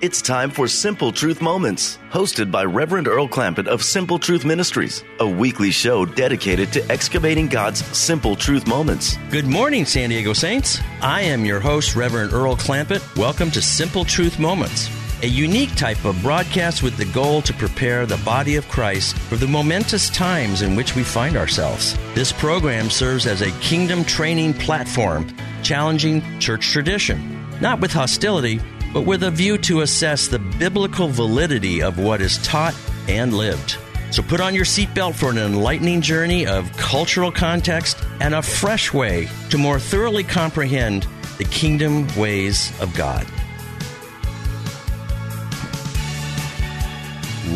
[0.00, 5.02] It's time for Simple Truth Moments, hosted by Reverend Earl Clampett of Simple Truth Ministries,
[5.18, 9.16] a weekly show dedicated to excavating God's simple truth moments.
[9.32, 10.78] Good morning, San Diego Saints.
[11.02, 13.02] I am your host, Reverend Earl Clampett.
[13.16, 14.88] Welcome to Simple Truth Moments,
[15.24, 19.34] a unique type of broadcast with the goal to prepare the body of Christ for
[19.34, 21.98] the momentous times in which we find ourselves.
[22.14, 25.26] This program serves as a kingdom training platform,
[25.64, 28.60] challenging church tradition, not with hostility
[28.92, 32.74] but with a view to assess the biblical validity of what is taught
[33.08, 33.76] and lived.
[34.10, 38.92] So put on your seatbelt for an enlightening journey of cultural context and a fresh
[38.92, 43.26] way to more thoroughly comprehend the kingdom ways of God.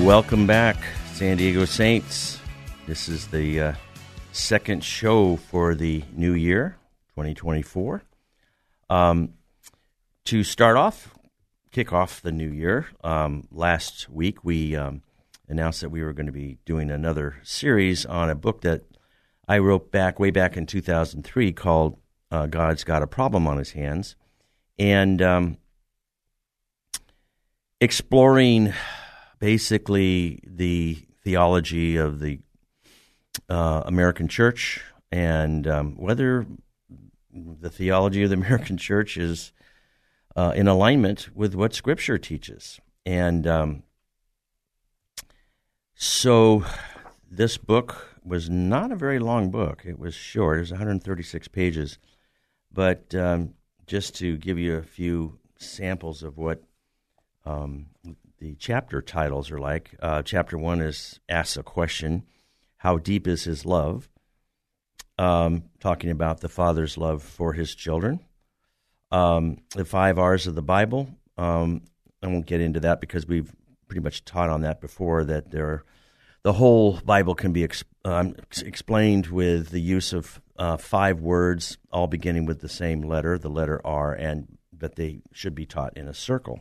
[0.05, 0.77] Welcome back,
[1.13, 2.39] San Diego Saints.
[2.87, 3.75] This is the uh,
[4.33, 6.77] second show for the new year,
[7.11, 8.03] 2024.
[8.91, 9.35] Um,
[10.25, 11.15] to start off,
[11.73, 15.03] kick off the new year, um, last week we um,
[15.49, 18.83] announced that we were going to be doing another series on a book that
[19.49, 21.99] I wrote back way back in 2003 called
[22.31, 24.15] uh, "God's Got a Problem on His Hands,"
[24.79, 25.57] and um,
[27.81, 28.75] exploring
[29.39, 32.39] basically the theology of the
[33.49, 36.47] uh, American Church and um, whether
[37.33, 39.53] the theology of the American Church is
[40.37, 42.81] uh, in alignment with what Scripture teaches.
[43.05, 43.83] And um,
[45.95, 46.65] so
[47.31, 49.83] this book was not a very long book.
[49.85, 51.99] It was short, it was 136 pages.
[52.73, 53.55] But um,
[53.87, 56.63] just to give you a few samples of what
[57.45, 57.87] um,
[58.39, 62.25] the chapter titles are like, uh, chapter one is Asks a Question
[62.79, 64.09] How Deep is His Love?
[65.19, 68.21] Um, talking about the Father's love for His children
[69.13, 71.09] um, the five R's of the Bible.
[71.39, 71.83] Um,
[72.23, 73.53] I won't get into that because we've
[73.87, 75.23] pretty much taught on that before.
[75.25, 75.85] That there,
[76.43, 78.35] the whole Bible can be ex- um,
[78.65, 83.51] explained with the use of uh, five words, all beginning with the same letter, the
[83.51, 86.61] letter R, and that they should be taught in a circle.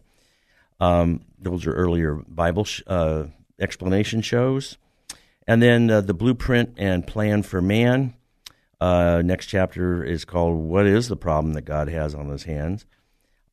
[0.79, 3.25] Um, those are earlier Bible sh- uh,
[3.59, 4.78] explanation shows,
[5.47, 8.16] and then uh, the blueprint and plan for man
[8.81, 12.83] uh, next chapter is called What is the Problem That God Has on His Hands?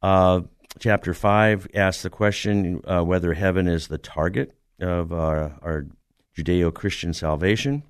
[0.00, 0.40] Uh,
[0.78, 5.86] chapter 5 asks the question uh, whether heaven is the target of our, our
[6.36, 7.82] Judeo Christian salvation.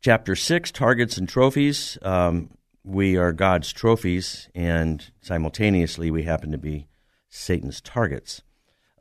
[0.00, 1.98] Chapter 6 Targets and Trophies.
[2.02, 2.50] Um,
[2.84, 6.86] we are God's trophies, and simultaneously, we happen to be
[7.30, 8.42] Satan's targets.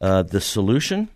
[0.01, 1.09] Uh, the solution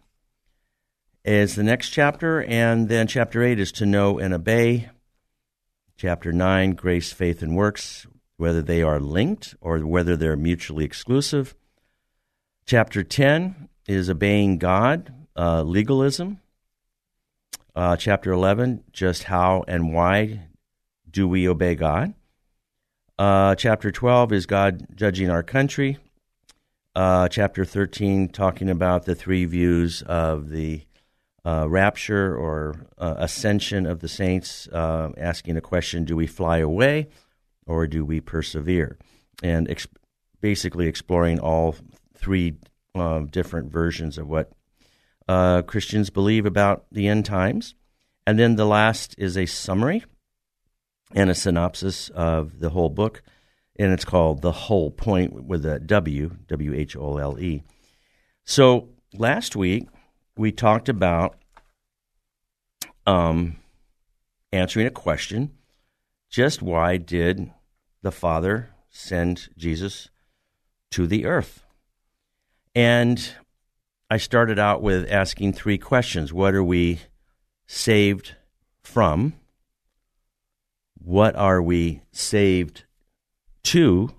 [1.25, 4.89] is the next chapter, and then chapter 8 is to know and obey.
[5.97, 8.06] Chapter 9, grace, faith, and works,
[8.38, 11.56] whether they are linked or whether they're mutually exclusive.
[12.68, 16.40] Chapter 10 is obeying God, uh, legalism.
[17.75, 20.50] Uh, chapter 11, just how and why
[21.09, 22.13] do we obey God?
[23.18, 25.97] Uh, chapter 12 is God judging our country.
[26.96, 30.87] Uh, chapter 13, talking about the three views of the
[31.47, 36.58] uh, rapture or uh, ascension of the saints, uh, asking a question do we fly
[36.58, 37.08] away
[37.66, 38.97] or do we persevere?
[39.41, 39.88] And ex-
[40.41, 41.75] basically exploring all
[42.16, 42.57] three
[42.96, 44.52] uh, different versions of what
[45.30, 47.75] uh, Christians believe about the end times.
[48.25, 50.03] And then the last is a summary
[51.16, 53.24] and a synopsis of the whole book.
[53.80, 57.63] And it's called The Whole Point with a W, W H O L E.
[58.44, 59.88] So last week,
[60.38, 61.38] we talked about
[63.06, 63.57] um,
[64.51, 65.51] answering a question
[66.30, 67.51] just why did
[68.01, 70.10] the Father send Jesus
[70.92, 71.63] to the earth?
[72.75, 73.34] And
[74.10, 77.00] I started out with asking three questions What are we
[77.66, 78.36] saved
[78.81, 79.34] from?
[81.00, 82.84] What are we saved
[83.63, 84.10] to?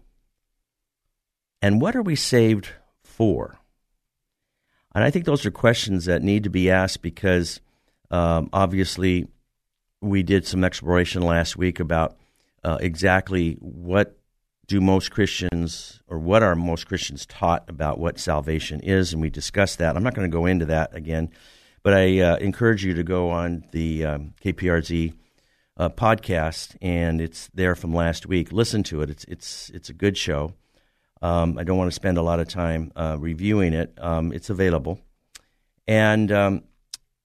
[1.60, 2.70] And what are we saved
[3.02, 3.57] for?
[4.98, 7.60] And I think those are questions that need to be asked because
[8.10, 9.28] um, obviously
[10.00, 12.16] we did some exploration last week about
[12.64, 14.18] uh, exactly what
[14.66, 19.12] do most Christians, or what are most Christians taught about what salvation is?
[19.12, 19.94] And we discussed that.
[19.96, 21.30] I'm not going to go into that again,
[21.84, 25.14] but I uh, encourage you to go on the um, KPRZ
[25.76, 28.50] uh, podcast, and it's there from last week.
[28.50, 29.10] Listen to it.
[29.10, 30.54] It's it's it's a good show.
[31.20, 33.92] Um, I don't want to spend a lot of time uh, reviewing it.
[33.98, 35.00] Um, it's available,
[35.86, 36.62] and um,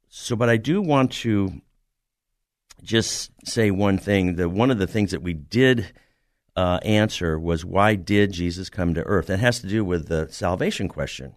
[0.10, 1.62] so, but I do want to
[2.82, 4.36] just say one thing.
[4.36, 5.92] That one of the things that we did
[6.56, 9.30] uh, answer was why did Jesus come to earth?
[9.30, 11.36] It has to do with the salvation question.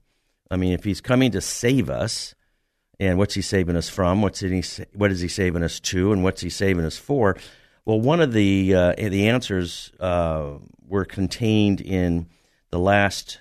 [0.51, 2.35] I mean, if he's coming to save us,
[2.99, 4.23] and what's he saving us from?
[4.23, 4.63] What's he,
[4.95, 6.13] what is he saving us to?
[6.13, 7.37] And what's he saving us for?
[7.85, 10.55] Well, one of the uh, the answers uh,
[10.87, 12.27] were contained in
[12.71, 13.41] the last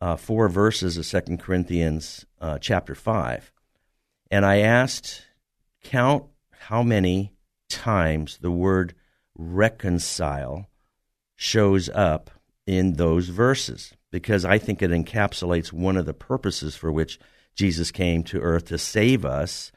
[0.00, 3.52] uh, four verses of Second Corinthians uh, chapter five,
[4.30, 5.24] and I asked,
[5.82, 7.32] count how many
[7.68, 8.94] times the word
[9.34, 10.68] reconcile
[11.36, 12.30] shows up
[12.66, 17.18] in those verses because I think it encapsulates one of the purposes for which
[17.54, 19.72] Jesus came to earth to save us.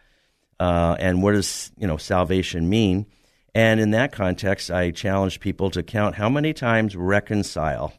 [0.60, 3.06] Uh, and what does you know salvation mean?
[3.54, 7.94] And in that context, I challenge people to count how many times reconcile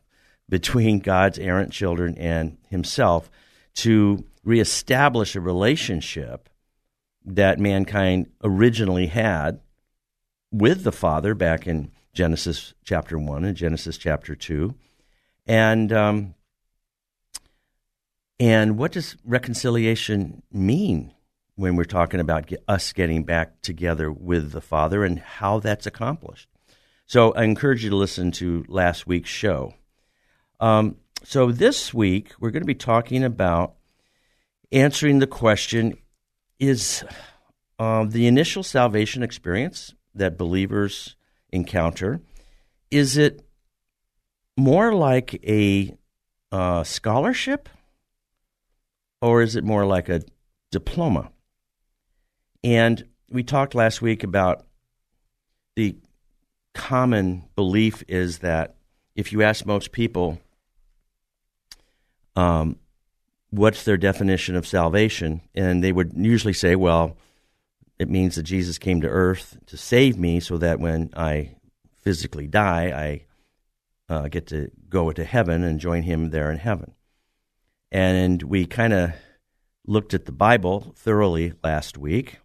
[0.49, 3.31] between God's errant children and Himself
[3.77, 6.49] to reestablish a relationship
[7.25, 9.61] that mankind originally had
[10.51, 14.75] with the Father back in Genesis chapter 1 and Genesis chapter 2.
[15.47, 16.35] And, um,
[18.39, 21.13] and what does reconciliation mean
[21.55, 25.87] when we're talking about get, us getting back together with the Father and how that's
[25.87, 26.49] accomplished?
[27.07, 29.75] So I encourage you to listen to last week's show.
[30.63, 30.95] Um,
[31.25, 33.75] so this week, we're going to be talking about
[34.71, 35.99] answering the question
[36.61, 37.03] is
[37.81, 41.17] uh, the initial salvation experience that believers
[41.51, 42.21] encounter,
[42.93, 43.45] is it
[44.57, 45.97] more like a
[46.53, 47.69] uh, scholarship
[49.21, 50.23] or is it more like a
[50.71, 51.33] diploma?
[52.63, 54.65] And we talked last week about
[55.75, 55.97] the
[56.73, 58.77] common belief is that
[59.17, 60.39] if you ask most people
[62.37, 62.77] um,
[63.51, 67.17] what's their definition of salvation, and they would usually say, well,
[67.99, 71.57] it means that Jesus came to earth to save me so that when I
[72.01, 73.25] physically die,
[74.09, 76.95] I uh, get to go to heaven and join him there in heaven.
[77.91, 79.13] And we kind of
[79.87, 82.39] looked at the Bible thoroughly last week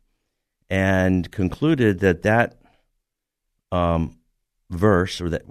[0.70, 2.60] and concluded that that
[3.72, 4.18] um,
[4.70, 5.44] verse or that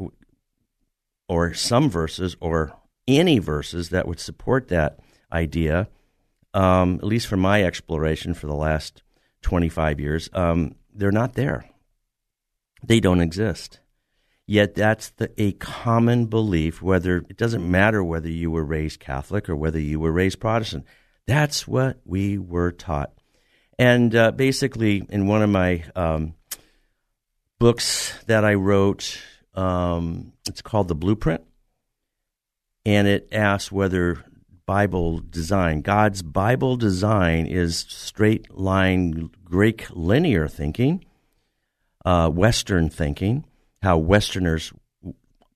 [1.29, 2.77] or some verses or
[3.09, 4.99] any verses that would support that
[5.33, 5.89] idea,
[6.55, 9.03] um, at least from my exploration for the last
[9.43, 11.69] 25 years, um, they're not there.
[12.83, 13.81] They don't exist.
[14.47, 19.49] Yet that's the, a common belief, whether it doesn't matter whether you were raised Catholic
[19.49, 20.85] or whether you were raised Protestant.
[21.27, 23.13] That's what we were taught.
[23.79, 26.35] And uh, basically, in one of my um,
[27.59, 29.19] books that I wrote,
[29.55, 31.43] um, it's called The Blueprint,
[32.87, 34.25] and it asks whether
[34.65, 35.81] Bible design.
[35.81, 41.05] God's Bible design is straight line Greek linear thinking,
[42.05, 43.45] uh, Western thinking,
[43.83, 44.73] how Westerners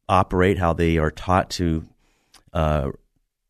[0.09, 1.85] operate, how they are taught to
[2.53, 2.91] uh,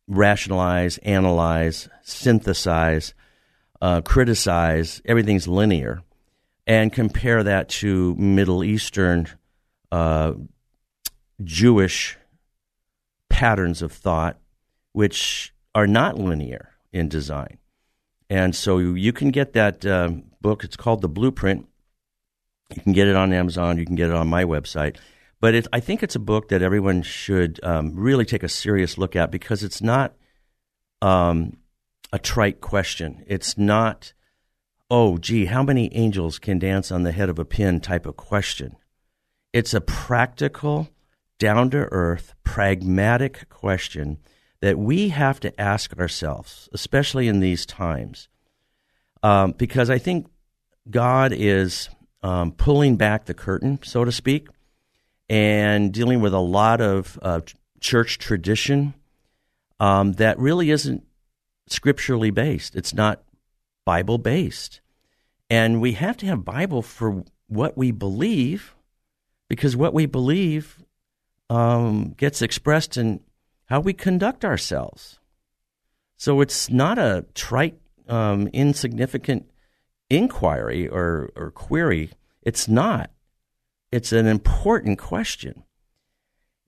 [0.07, 3.15] rationalize, analyze, synthesize,
[3.81, 5.01] uh, criticize.
[5.07, 6.03] Everything's linear.
[6.67, 9.27] And compare that to Middle Eastern
[9.91, 10.35] uh,
[11.43, 12.19] Jewish
[13.41, 14.39] patterns of thought
[14.93, 17.57] which are not linear in design.
[18.29, 20.63] And so you can get that um, book.
[20.63, 21.67] It's called The Blueprint.
[22.77, 23.79] You can get it on Amazon.
[23.79, 24.99] You can get it on my website.
[25.41, 28.99] But it, I think it's a book that everyone should um, really take a serious
[28.99, 30.15] look at because it's not
[31.01, 31.57] um,
[32.13, 33.25] a trite question.
[33.27, 34.13] It's not,
[34.91, 38.19] oh, gee, how many angels can dance on the head of a pin type of
[38.19, 38.77] question.
[39.55, 40.91] It's a practical,
[41.41, 44.19] down to earth, pragmatic question
[44.61, 48.29] that we have to ask ourselves, especially in these times,
[49.23, 50.29] um, because I think
[50.89, 51.89] God is
[52.23, 54.49] um, pulling back the curtain, so to speak,
[55.29, 57.41] and dealing with a lot of uh,
[57.81, 58.95] church tradition
[59.81, 61.03] um, that really isn't
[61.69, 62.77] scripturally based.
[62.77, 63.23] It's not
[63.87, 64.83] Bible based.
[65.49, 68.75] And we have to have Bible for what we believe,
[69.49, 70.85] because what we believe
[71.51, 73.21] um, gets expressed in
[73.67, 75.19] how we conduct ourselves.
[76.17, 77.79] So it's not a trite,
[78.09, 79.51] um, insignificant
[80.09, 82.11] inquiry or, or query.
[82.43, 83.11] It's not.
[83.91, 85.65] It's an important question.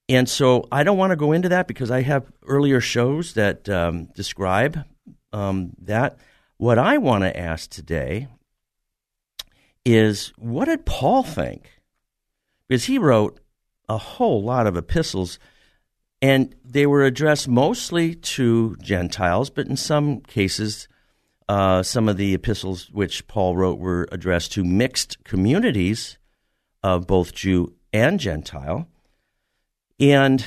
[0.08, 3.68] and so I don't want to go into that because I have earlier shows that
[3.68, 4.84] um, describe
[5.32, 6.18] um, that.
[6.56, 8.28] What I want to ask today
[9.84, 11.70] is what did Paul think?
[12.68, 13.40] Because he wrote
[13.92, 15.38] a whole lot of epistles,
[16.22, 20.88] and they were addressed mostly to Gentiles, but in some cases,
[21.48, 26.18] uh, some of the epistles which Paul wrote were addressed to mixed communities
[26.82, 28.88] of both Jew and Gentile.
[30.00, 30.44] And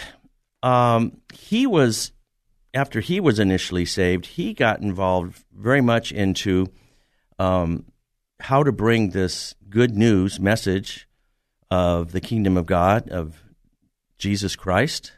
[0.64, 2.12] um, he was,
[2.74, 6.68] after he was initially saved, he got involved very much into
[7.38, 7.86] um,
[8.40, 11.08] how to bring this good news message
[11.72, 13.44] of the kingdom of God, of
[14.18, 15.14] Jesus Christ,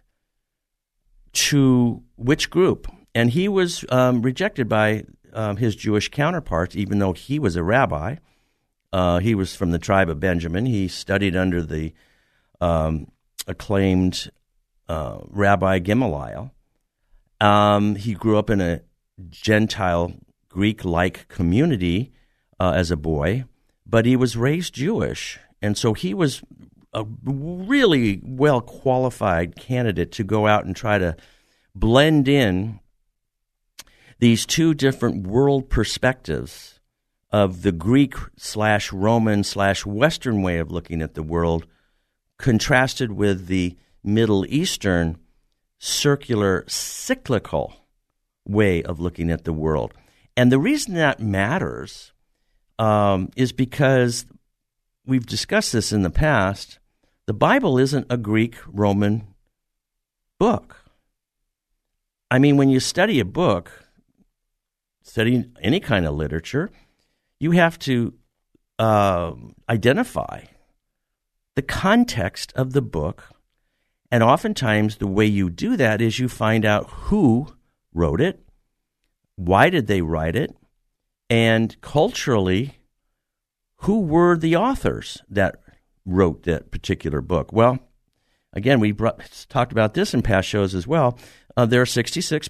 [1.34, 2.88] to which group?
[3.14, 7.64] And he was um, rejected by um, his Jewish counterparts, even though he was a
[7.64, 8.16] rabbi.
[8.94, 10.66] Uh, he was from the tribe of Benjamin.
[10.66, 11.94] He studied under the
[12.62, 13.12] um,
[13.48, 14.32] acclaimed
[14.88, 16.52] uh, Rabbi Gamaliel.
[17.40, 18.82] Um, he grew up in a
[19.30, 20.14] Gentile
[20.50, 22.12] Greek like community
[22.60, 23.46] uh, as a boy,
[23.86, 25.40] but he was raised Jewish.
[25.62, 26.42] And so he was
[26.94, 31.16] a really well qualified candidate to go out and try to
[31.76, 32.80] blend in
[34.20, 36.80] these two different world perspectives
[37.32, 41.68] of the Greek slash Roman slash Western way of looking at the world,
[42.38, 45.18] contrasted with the Middle Eastern
[45.78, 47.76] circular cyclical
[48.46, 49.94] way of looking at the world.
[50.36, 52.14] And the reason that matters
[52.80, 54.26] um, is because
[55.08, 56.78] we've discussed this in the past.
[57.26, 59.26] The Bible isn't a Greek Roman
[60.38, 60.84] book.
[62.30, 63.86] I mean, when you study a book,
[65.02, 66.70] study any kind of literature,
[67.40, 68.14] you have to
[68.78, 69.34] uh,
[69.70, 70.42] identify
[71.56, 73.24] the context of the book.
[74.12, 77.56] And oftentimes, the way you do that is you find out who
[77.94, 78.42] wrote it,
[79.36, 80.56] why did they write it,
[81.30, 82.78] and culturally,
[83.82, 85.62] who were the authors that
[86.06, 87.52] wrote that particular book?
[87.52, 87.80] Well,
[88.54, 91.18] again, we brought, talked about this in past shows as well.
[91.56, 92.50] Uh, there are 66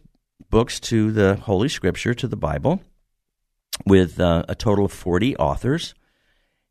[0.50, 2.82] books to the Holy Scripture, to the Bible,
[3.86, 5.94] with uh, a total of 40 authors.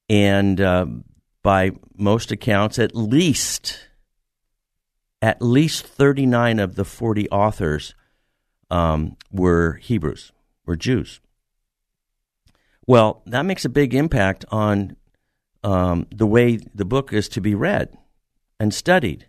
[0.09, 0.87] And uh,
[1.43, 3.81] by most accounts, at least
[5.23, 7.95] at least 39 of the 40 authors
[8.71, 10.31] um, were Hebrews,
[10.67, 11.21] were Jews.
[12.87, 14.97] Well, that makes a big impact on
[15.65, 17.97] um, the way the book is to be read
[18.61, 19.27] and studied,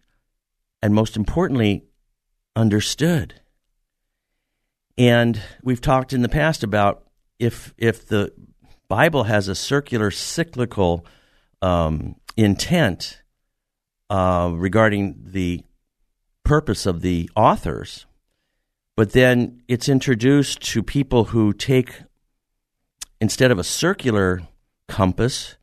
[0.81, 1.85] and most importantly,
[2.55, 3.41] understood.
[4.97, 7.03] And we've talked in the past about
[7.39, 8.31] if if the
[8.87, 11.05] Bible has a circular, cyclical
[11.61, 13.21] um, intent
[14.09, 15.63] uh, regarding the
[16.43, 18.05] purpose of the authors,
[18.95, 22.01] but then it's introduced to people who take
[23.19, 24.41] instead of a circular
[24.87, 25.57] compass,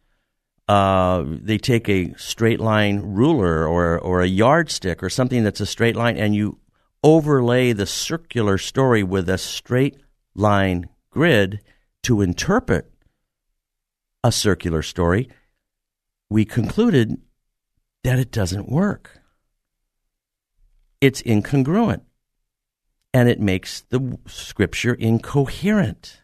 [0.68, 5.66] uh, they take a straight line ruler or or a yardstick or something that's a
[5.66, 6.58] straight line, and you
[7.02, 9.98] overlay the circular story with a straight
[10.34, 11.60] line grid
[12.02, 12.90] to interpret
[14.22, 15.28] a circular story.
[16.30, 17.18] We concluded
[18.02, 19.20] that it doesn't work.
[21.00, 22.00] It's incongruent,
[23.12, 26.22] and it makes the scripture incoherent.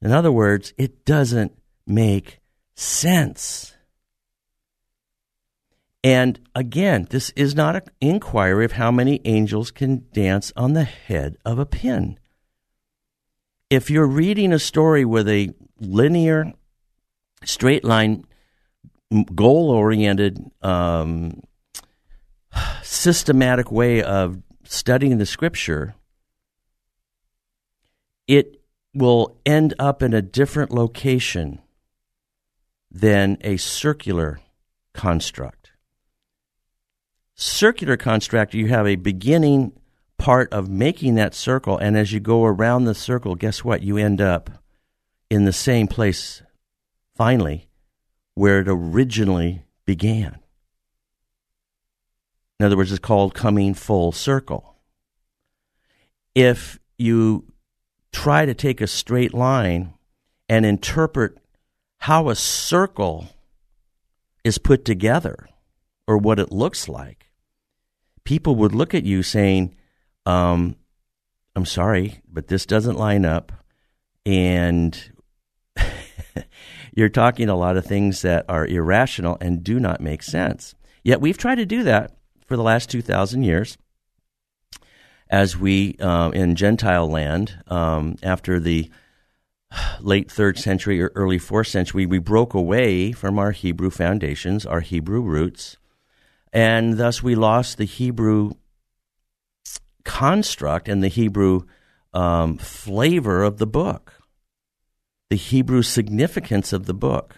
[0.00, 1.52] In other words, it doesn't
[1.86, 2.40] make
[2.74, 3.74] sense.
[6.04, 10.84] And again, this is not an inquiry of how many angels can dance on the
[10.84, 12.18] head of a pin.
[13.68, 16.52] If you're reading a story with a linear,
[17.44, 18.24] straight line,
[19.34, 21.42] goal oriented, um,
[22.82, 25.94] systematic way of studying the scripture,
[28.26, 28.57] it
[28.94, 31.60] will end up in a different location
[32.90, 34.40] than a circular
[34.94, 35.70] construct.
[37.34, 39.72] Circular construct, you have a beginning
[40.16, 43.82] part of making that circle, and as you go around the circle, guess what?
[43.82, 44.50] You end up
[45.30, 46.42] in the same place
[47.14, 47.68] finally
[48.34, 50.38] where it originally began.
[52.58, 54.76] In other words, it's called coming full circle.
[56.34, 57.44] If you
[58.12, 59.94] try to take a straight line
[60.48, 61.38] and interpret
[61.98, 63.28] how a circle
[64.44, 65.48] is put together
[66.06, 67.26] or what it looks like,
[68.24, 69.74] people would look at you saying,
[70.26, 70.76] um,
[71.54, 73.52] I'm sorry, but this doesn't line up.
[74.24, 75.12] And
[76.94, 80.74] you're talking a lot of things that are irrational and do not make sense.
[81.02, 83.76] Yet we've tried to do that for the last 2,000 years
[85.30, 88.90] as we, uh, in Gentile land, um, after the
[90.00, 94.80] late third century or early fourth century, we broke away from our Hebrew foundations, our
[94.80, 95.76] Hebrew roots,
[96.52, 98.52] and thus we lost the Hebrew
[100.04, 101.62] construct and the Hebrew
[102.14, 104.14] um, flavor of the book,
[105.28, 107.36] the Hebrew significance of the book.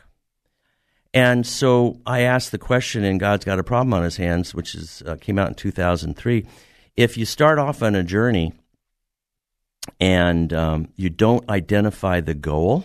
[1.12, 4.76] And so I asked the question, and God's got a problem on His hands, which
[4.76, 6.46] is uh, came out in 2003.
[7.00, 8.52] If you start off on a journey
[9.98, 12.84] and um, you don't identify the goal,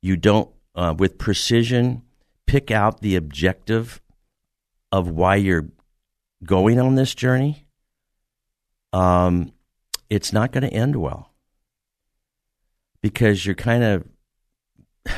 [0.00, 2.02] you don't, uh, with precision,
[2.46, 4.00] pick out the objective
[4.92, 5.66] of why you're
[6.44, 7.66] going on this journey,
[8.92, 9.52] um,
[10.08, 11.34] it's not going to end well.
[13.02, 14.04] Because you're kind of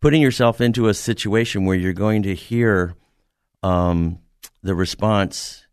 [0.00, 2.94] putting yourself into a situation where you're going to hear
[3.64, 4.20] um,
[4.62, 5.66] the response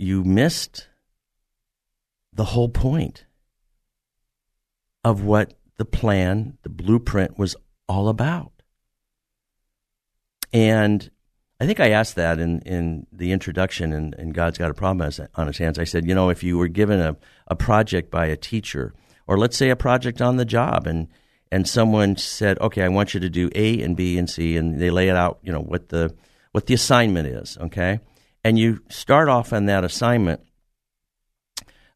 [0.00, 0.88] you missed
[2.32, 3.26] the whole point
[5.04, 7.54] of what the plan, the blueprint was
[7.86, 8.52] all about.
[10.54, 11.10] And
[11.60, 15.12] I think I asked that in, in the introduction, and, and God's got a problem
[15.34, 15.78] on his hands.
[15.78, 17.16] I said, you know, if you were given a,
[17.48, 18.94] a project by a teacher,
[19.26, 21.08] or let's say a project on the job, and
[21.52, 24.80] and someone said, okay, I want you to do A and B and C, and
[24.80, 26.14] they lay it out, you know, what the
[26.52, 28.00] what the assignment is, okay,
[28.44, 30.40] and you start off on that assignment,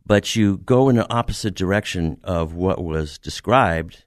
[0.07, 4.05] but you go in the opposite direction of what was described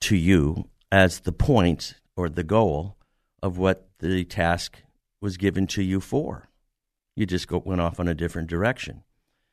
[0.00, 2.96] to you as the point or the goal
[3.42, 4.82] of what the task
[5.20, 6.48] was given to you for.
[7.16, 9.02] You just go, went off on a different direction.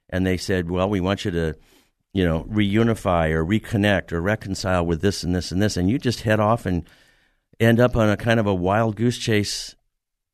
[0.10, 1.55] And they said, well, we want you to,
[2.12, 5.77] you know, reunify or reconnect or reconcile with this and this and this.
[5.77, 6.84] And you just head off and
[7.60, 9.75] end up on a kind of a wild goose chase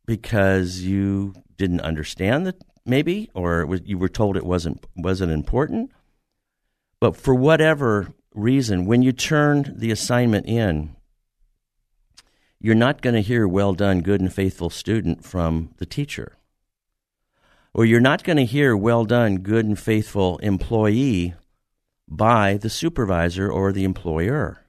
[0.05, 5.91] because you didn't understand that maybe, or was, you were told it wasn't wasn't important.
[6.99, 10.95] But for whatever reason, when you turn the assignment in,
[12.59, 16.37] you're not going to hear "Well done, good and faithful student" from the teacher,
[17.73, 21.33] or you're not going to hear "Well done, good and faithful employee"
[22.07, 24.63] by the supervisor or the employer.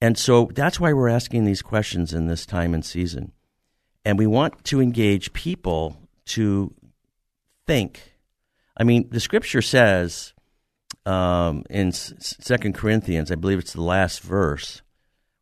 [0.00, 3.32] And so that's why we're asking these questions in this time and season.
[4.04, 6.74] And we want to engage people to
[7.66, 8.14] think.
[8.76, 10.34] I mean, the scripture says
[11.06, 14.82] um, in Second Corinthians, I believe it's the last verse,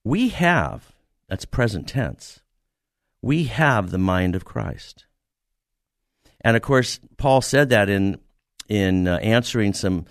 [0.04, 0.92] we have,
[1.28, 2.40] that's present tense,
[3.20, 5.06] we have the mind of Christ.
[6.40, 8.18] And of course, Paul said that in
[8.68, 10.06] in uh, answering some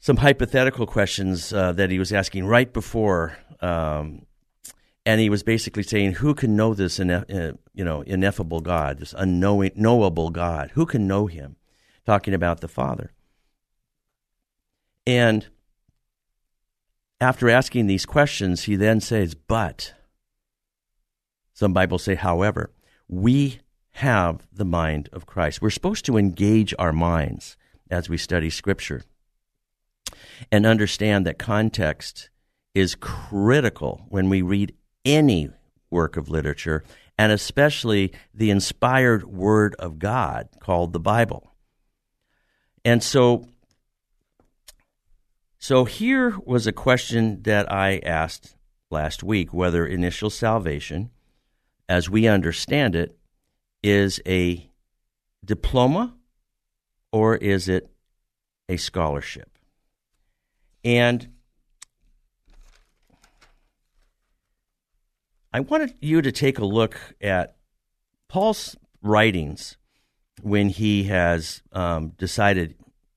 [0.00, 4.26] some hypothetical questions uh, that he was asking right before um,
[5.06, 9.14] and he was basically saying, "Who can know this, uh, you know, ineffable God, this
[9.16, 10.70] unknowing, knowable God?
[10.74, 11.56] Who can know Him?"
[12.06, 13.12] Talking about the Father.
[15.06, 15.46] And
[17.20, 19.94] after asking these questions, he then says, "But."
[21.52, 22.70] Some Bibles say, "However,
[23.08, 23.60] we
[23.92, 27.56] have the mind of Christ." We're supposed to engage our minds
[27.90, 29.02] as we study Scripture
[30.50, 32.30] and understand that context
[32.74, 35.50] is critical when we read any
[35.90, 36.84] work of literature,
[37.18, 41.52] and especially the inspired Word of God called the Bible.
[42.84, 43.48] And so,
[45.58, 48.56] so here was a question that I asked
[48.90, 51.10] last week whether initial salvation,
[51.88, 53.16] as we understand it,
[53.82, 54.68] is a
[55.44, 56.14] diploma
[57.12, 57.90] or is it
[58.68, 59.58] a scholarship?
[60.82, 61.33] And
[65.54, 67.54] I wanted you to take a look at
[68.28, 69.76] Paul's writings
[70.42, 72.74] when he has um, decided,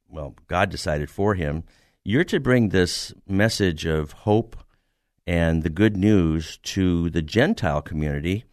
[0.07, 1.63] well, God decided for him,
[2.05, 4.55] you're to bring this message of hope
[5.25, 8.45] and the good news to the Gentile community.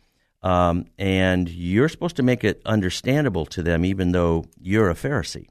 [0.43, 5.49] Um, and you're supposed to make it understandable to them, even though you're a Pharisee.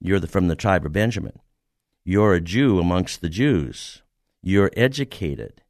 [0.00, 1.38] You're the, from the tribe of Benjamin.
[2.02, 4.00] You're a Jew amongst the Jews.
[4.42, 5.60] You're educated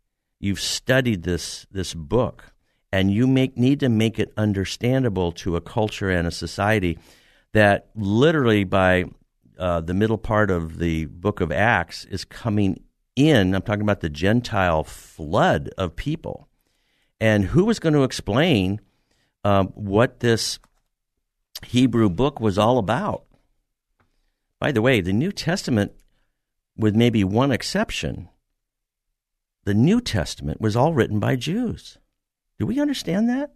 [0.42, 2.52] you've studied this this book
[2.92, 6.98] and you make need to make it understandable to a culture and a society
[7.54, 9.04] that literally by
[9.58, 12.82] uh, the middle part of the book of Acts is coming
[13.16, 13.54] in.
[13.54, 16.48] I'm talking about the Gentile flood of people,
[17.20, 18.80] and who was going to explain
[19.44, 20.58] um, what this
[21.64, 23.24] Hebrew book was all about?
[24.58, 25.92] By the way, the New Testament,
[26.76, 28.28] with maybe one exception,
[29.64, 31.98] the New Testament was all written by Jews.
[32.58, 33.52] Do we understand that?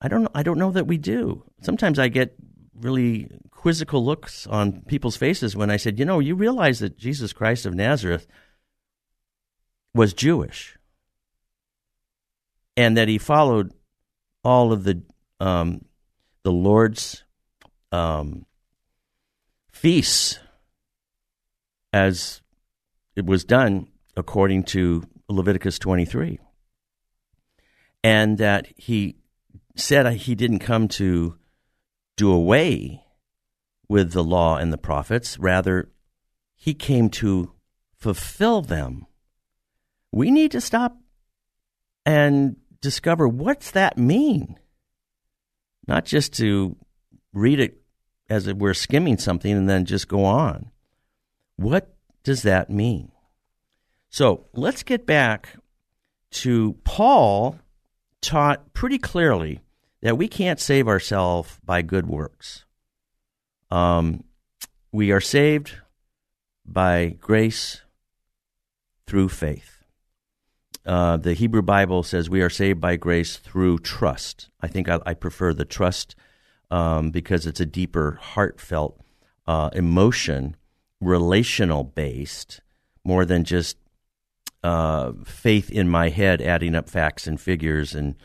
[0.00, 0.28] I don't.
[0.34, 1.44] I don't know that we do.
[1.62, 2.36] Sometimes I get
[2.74, 7.32] really quizzical looks on people's faces when I said, "You know, you realize that Jesus
[7.32, 8.26] Christ of Nazareth
[9.94, 10.76] was Jewish,
[12.76, 13.72] and that he followed
[14.44, 15.02] all of the
[15.40, 15.86] um,
[16.42, 17.24] the Lord's
[17.90, 18.44] um,
[19.72, 20.38] feasts
[21.92, 22.42] as
[23.16, 26.38] it was done according to Leviticus 23.
[28.04, 29.16] And that he
[29.74, 31.36] said he didn't come to
[32.16, 33.02] do away
[33.88, 35.90] with the law and the prophets, rather,
[36.54, 37.52] he came to
[37.96, 39.06] fulfill them.
[40.12, 40.96] We need to stop
[42.04, 44.58] and discover what's that mean?
[45.86, 46.76] Not just to
[47.32, 47.80] read it
[48.28, 50.70] as if we're skimming something and then just go on.
[51.56, 51.95] What
[52.26, 53.12] does that mean?
[54.08, 55.50] So let's get back
[56.32, 57.60] to Paul
[58.20, 59.60] taught pretty clearly
[60.02, 62.64] that we can't save ourselves by good works.
[63.70, 64.24] Um,
[64.90, 65.76] we are saved
[66.66, 67.82] by grace
[69.06, 69.84] through faith.
[70.84, 74.50] Uh, the Hebrew Bible says we are saved by grace through trust.
[74.60, 76.16] I think I, I prefer the trust
[76.72, 79.00] um, because it's a deeper, heartfelt
[79.46, 80.56] uh, emotion,
[81.00, 82.60] relational based,
[83.04, 83.76] more than just
[84.62, 88.16] uh, faith in my head, adding up facts and figures and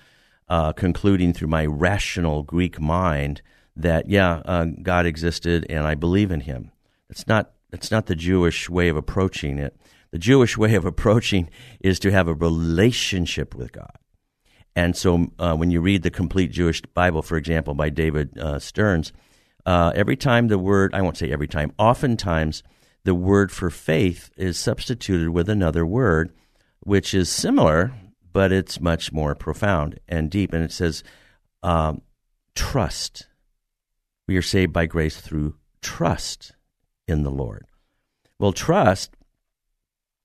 [0.47, 3.41] uh, concluding through my rational Greek mind
[3.75, 6.71] that yeah, uh, God existed and I believe in Him.
[7.10, 7.51] It's not.
[7.73, 9.77] It's not the Jewish way of approaching it.
[10.12, 13.97] The Jewish way of approaching is to have a relationship with God.
[14.75, 18.60] And so uh, when you read the complete Jewish Bible, for example, by David uh,
[18.60, 19.13] Stearns,
[19.65, 22.63] uh, every time the word, I won't say every time, oftentimes
[23.04, 26.34] the word for faith is substituted with another word,
[26.82, 27.93] which is similar,
[28.32, 30.54] but it's much more profound and deep.
[30.54, 31.04] And it says,
[31.63, 32.02] um,
[32.56, 33.28] trust.
[34.28, 36.54] We are saved by grace through trust
[37.08, 37.65] in the Lord.
[38.39, 39.15] Well, trust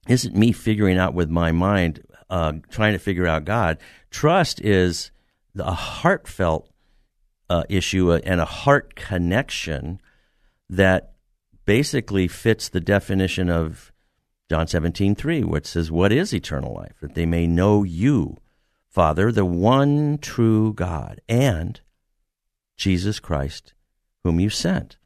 [0.08, 3.78] isn't me figuring out with my mind, uh, trying to figure out God.
[4.10, 5.10] Trust is
[5.58, 6.70] a heartfelt
[7.48, 10.00] uh, issue uh, and a heart connection
[10.68, 11.14] that
[11.64, 13.92] basically fits the definition of
[14.48, 16.94] John 17, 3, which says, What is eternal life?
[17.00, 18.36] That they may know you,
[18.88, 21.80] Father, the one true God, and
[22.76, 23.74] Jesus Christ,
[24.22, 24.98] whom you sent.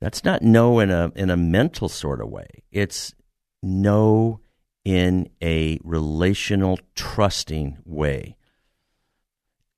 [0.00, 2.48] That's not know in a, in a mental sort of way.
[2.70, 3.14] It's
[3.62, 4.40] know
[4.84, 8.36] in a relational, trusting way,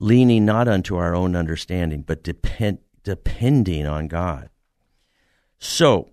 [0.02, 4.50] leaning not unto our own understanding, but depend, depending on God.
[5.60, 6.10] So,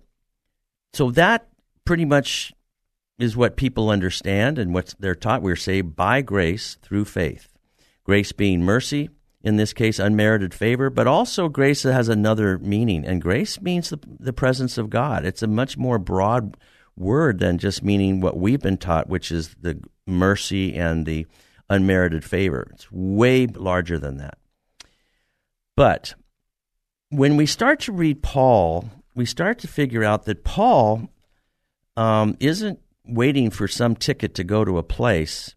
[0.92, 1.48] so that
[1.84, 2.52] pretty much
[3.18, 5.42] is what people understand and what they're taught.
[5.42, 7.48] We're saved by grace through faith.
[8.04, 9.10] Grace being mercy,
[9.42, 13.04] in this case, unmerited favor, but also grace has another meaning.
[13.04, 15.24] And grace means the, the presence of God.
[15.24, 16.56] It's a much more broad
[16.96, 21.26] word than just meaning what we've been taught, which is the mercy and the
[21.70, 22.68] unmerited favor.
[22.74, 24.36] It's way larger than that.
[25.76, 26.14] But
[27.08, 31.08] when we start to read Paul, we start to figure out that Paul
[31.96, 35.54] um, isn't waiting for some ticket to go to a place.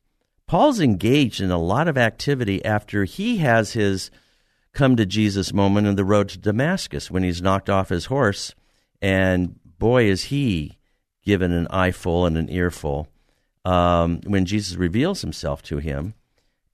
[0.47, 4.11] Paul's engaged in a lot of activity after he has his
[4.73, 8.53] come to Jesus moment on the road to Damascus when he's knocked off his horse.
[9.01, 10.77] And boy, is he
[11.23, 13.07] given an eyeful and an earful
[13.65, 16.13] um, when Jesus reveals himself to him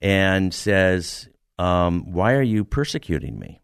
[0.00, 3.60] and says, um, Why are you persecuting me?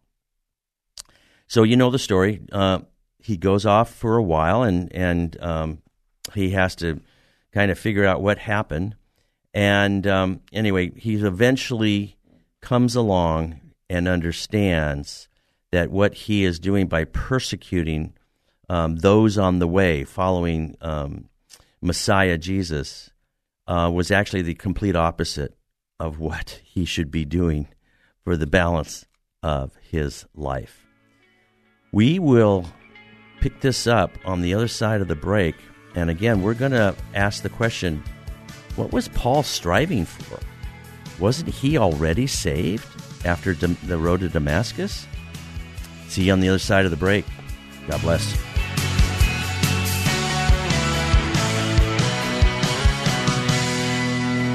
[1.47, 2.41] So you know the story.
[2.51, 2.79] Uh,
[3.19, 5.81] he goes off for a while and, and um,
[6.33, 7.01] he has to
[7.51, 8.95] kind of figure out what happened.
[9.53, 12.17] And um, anyway, he eventually
[12.61, 13.59] comes along
[13.89, 15.27] and understands
[15.71, 18.13] that what he is doing by persecuting
[18.69, 21.29] um, those on the way following um,
[21.81, 23.11] Messiah Jesus
[23.67, 25.57] uh, was actually the complete opposite
[25.99, 27.67] of what he should be doing
[28.23, 29.05] for the balance
[29.43, 30.85] of his life.
[31.91, 32.65] We will
[33.39, 35.55] pick this up on the other side of the break.
[35.95, 38.03] And again, we're going to ask the question
[38.75, 40.39] what was Paul striving for?
[41.19, 42.85] Wasn't he already saved
[43.25, 45.07] after the road to Damascus?
[46.09, 47.25] See you on the other side of the break.
[47.87, 48.56] God bless.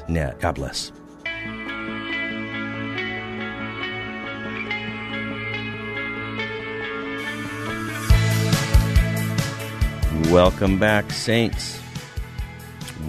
[0.09, 0.41] .net.
[0.41, 0.96] God bless.
[10.31, 11.81] Welcome back, Saints.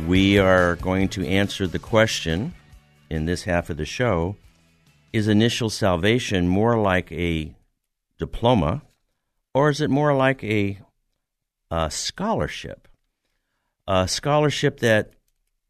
[0.06, 2.54] We are going to answer the question
[3.10, 4.36] in this half of the show
[5.12, 7.56] Is initial salvation more like a
[8.20, 8.84] diploma,
[9.54, 10.80] or is it more like a,
[11.72, 12.88] a scholarship?
[13.88, 15.14] A scholarship that,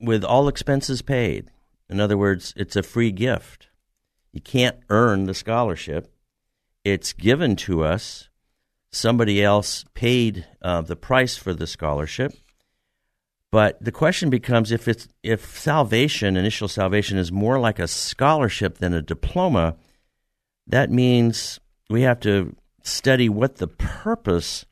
[0.02, 1.50] with all expenses paid,
[1.90, 3.70] in other words, it's a free gift.
[4.34, 6.14] You can't earn the scholarship,
[6.84, 8.27] it's given to us
[8.98, 12.34] somebody else paid uh, the price for the scholarship.
[13.52, 18.80] But the question becomes if it's if salvation, initial salvation, is more like a scholarship
[18.80, 19.78] than a diploma,
[20.68, 24.66] that means we have to study what the purpose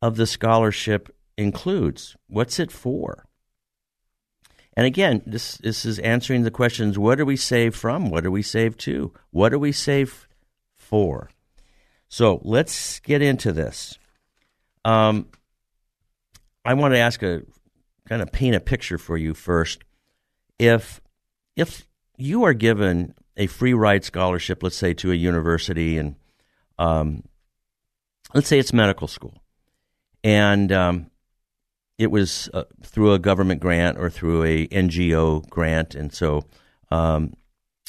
[0.00, 2.16] of the scholarship includes.
[2.28, 3.24] What's it for?
[4.76, 8.10] And again, this this is answering the questions: What are we saved from?
[8.10, 9.12] What are we saved to?
[9.30, 10.26] What are we saved
[10.76, 11.30] for?
[12.08, 13.98] So let's get into this.
[14.84, 15.28] Um,
[16.64, 17.42] I want to ask a
[18.08, 19.84] kind of paint a picture for you first.
[20.58, 21.00] If
[21.56, 26.16] if you are given a free ride scholarship, let's say to a university, and
[26.78, 27.24] um,
[28.34, 29.42] let's say it's medical school,
[30.24, 31.10] and um,
[31.98, 36.44] it was uh, through a government grant or through a NGO grant, and so
[36.90, 37.34] um,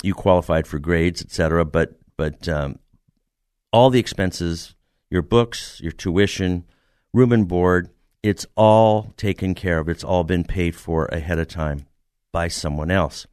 [0.03, 1.63] you qualified for grades, et cetera.
[1.65, 2.79] But but um,
[3.71, 4.75] all the expenses,
[5.09, 6.65] your books, your tuition,
[7.13, 7.89] room and board,
[8.23, 9.89] it's all taken care of.
[9.89, 11.85] It's all been paid for ahead of time
[12.31, 13.27] by someone else.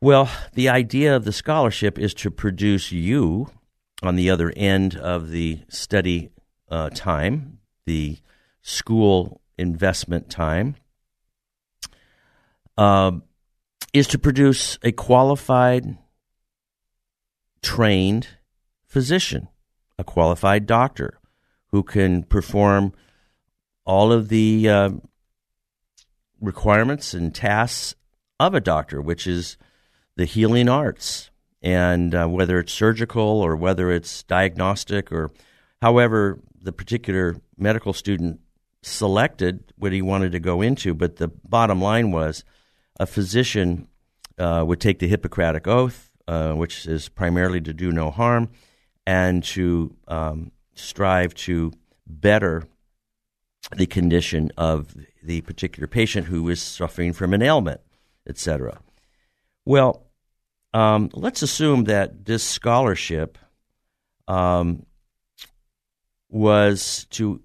[0.00, 3.50] Well, the idea of the scholarship is to produce you
[4.02, 6.30] on the other end of the study
[6.68, 8.18] uh, time, the
[8.60, 10.76] school investment time,
[12.76, 13.12] uh,
[13.92, 15.96] is to produce a qualified,
[17.62, 18.28] trained,
[18.94, 19.48] physician,
[19.98, 21.18] a qualified doctor
[21.72, 22.92] who can perform
[23.84, 24.90] all of the uh,
[26.40, 27.96] requirements and tasks
[28.38, 29.56] of a doctor, which is
[30.14, 31.32] the healing arts.
[31.60, 35.32] And uh, whether it's surgical or whether it's diagnostic or
[35.82, 38.38] however the particular medical student
[38.80, 40.94] selected what he wanted to go into.
[40.94, 42.44] But the bottom line was
[43.00, 43.88] a physician
[44.38, 48.50] uh, would take the Hippocratic Oath, uh, which is primarily to do no harm
[49.06, 51.72] and to um, strive to
[52.06, 52.64] better
[53.76, 57.80] the condition of the particular patient who is suffering from an ailment,
[58.28, 58.80] etc.
[59.64, 60.06] Well,
[60.72, 63.38] um, let's assume that this scholarship
[64.28, 64.84] um,
[66.28, 67.40] was to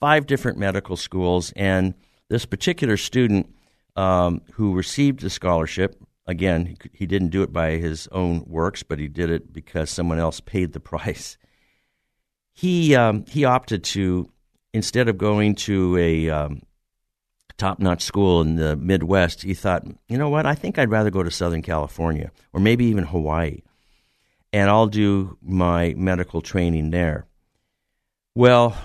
[0.00, 1.94] five different medical schools, and
[2.28, 3.54] this particular student
[3.96, 8.98] um, who received the scholarship again, he, didn't do it by his own works, but
[8.98, 11.38] he did it because someone else paid the price.
[12.52, 14.30] He um, he opted to
[14.72, 16.62] instead of going to a um,
[17.58, 20.46] top-notch school in the Midwest, he thought, you know what?
[20.46, 23.60] I think I'd rather go to Southern California or maybe even Hawaii,
[24.52, 27.26] and I'll do my medical training there.
[28.34, 28.76] Well,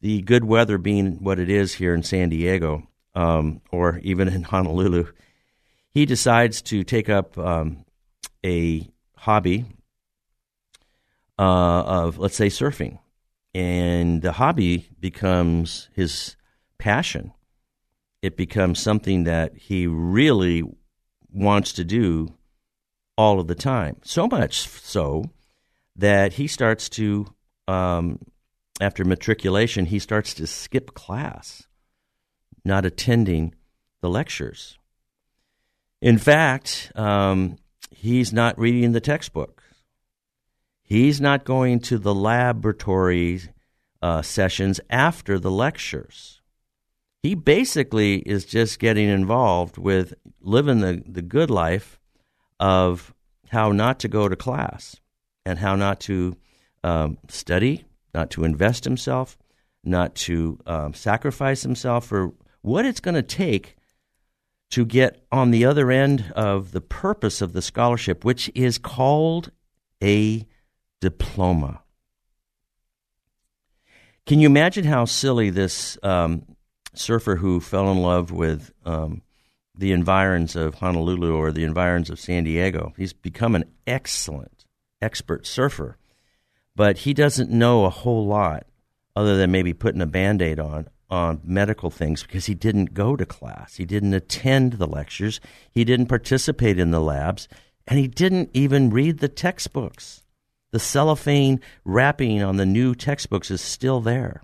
[0.00, 4.42] the good weather being what it is here in San Diego, um, or even in
[4.42, 5.06] Honolulu,
[5.96, 7.82] he decides to take up um,
[8.44, 9.64] a hobby
[11.38, 11.42] uh,
[12.02, 12.98] of, let's say, surfing.
[13.54, 16.36] And the hobby becomes his
[16.76, 17.32] passion.
[18.20, 20.64] It becomes something that he really
[21.30, 22.34] wants to do
[23.16, 23.96] all of the time.
[24.04, 25.24] So much so
[25.96, 27.26] that he starts to,
[27.68, 28.18] um,
[28.82, 31.66] after matriculation, he starts to skip class,
[32.66, 33.54] not attending
[34.02, 34.76] the lectures.
[36.00, 37.56] In fact, um,
[37.90, 39.62] he's not reading the textbook.
[40.82, 43.40] He's not going to the laboratory
[44.02, 46.40] uh, sessions after the lectures.
[47.22, 51.98] He basically is just getting involved with living the, the good life
[52.60, 53.12] of
[53.48, 55.00] how not to go to class
[55.44, 56.36] and how not to
[56.84, 59.36] um, study, not to invest himself,
[59.82, 62.32] not to um, sacrifice himself for
[62.62, 63.75] what it's going to take
[64.70, 69.50] to get on the other end of the purpose of the scholarship, which is called
[70.02, 70.46] a
[71.00, 71.82] diploma.
[74.26, 76.56] Can you imagine how silly this um,
[76.94, 79.22] surfer who fell in love with um,
[79.78, 82.92] the environs of Honolulu or the environs of San Diego?
[82.96, 84.66] He's become an excellent,
[85.00, 85.96] expert surfer,
[86.74, 88.66] but he doesn't know a whole lot
[89.14, 93.16] other than maybe putting a band aid on on medical things because he didn't go
[93.16, 93.76] to class.
[93.76, 95.40] He didn't attend the lectures.
[95.70, 97.48] He didn't participate in the labs.
[97.86, 100.24] And he didn't even read the textbooks.
[100.72, 104.42] The cellophane wrapping on the new textbooks is still there.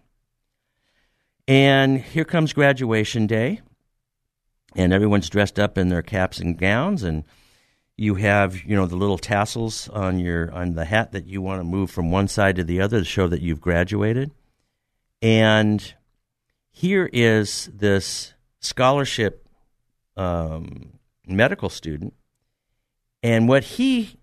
[1.48, 3.60] And here comes graduation day,
[4.76, 7.24] and everyone's dressed up in their caps and gowns, and
[7.96, 11.60] you have you know the little tassels on your on the hat that you want
[11.60, 14.30] to move from one side to the other to show that you've graduated.
[15.20, 15.94] And
[16.72, 19.46] here is this scholarship
[20.16, 22.14] um, medical student,
[23.22, 24.18] and what he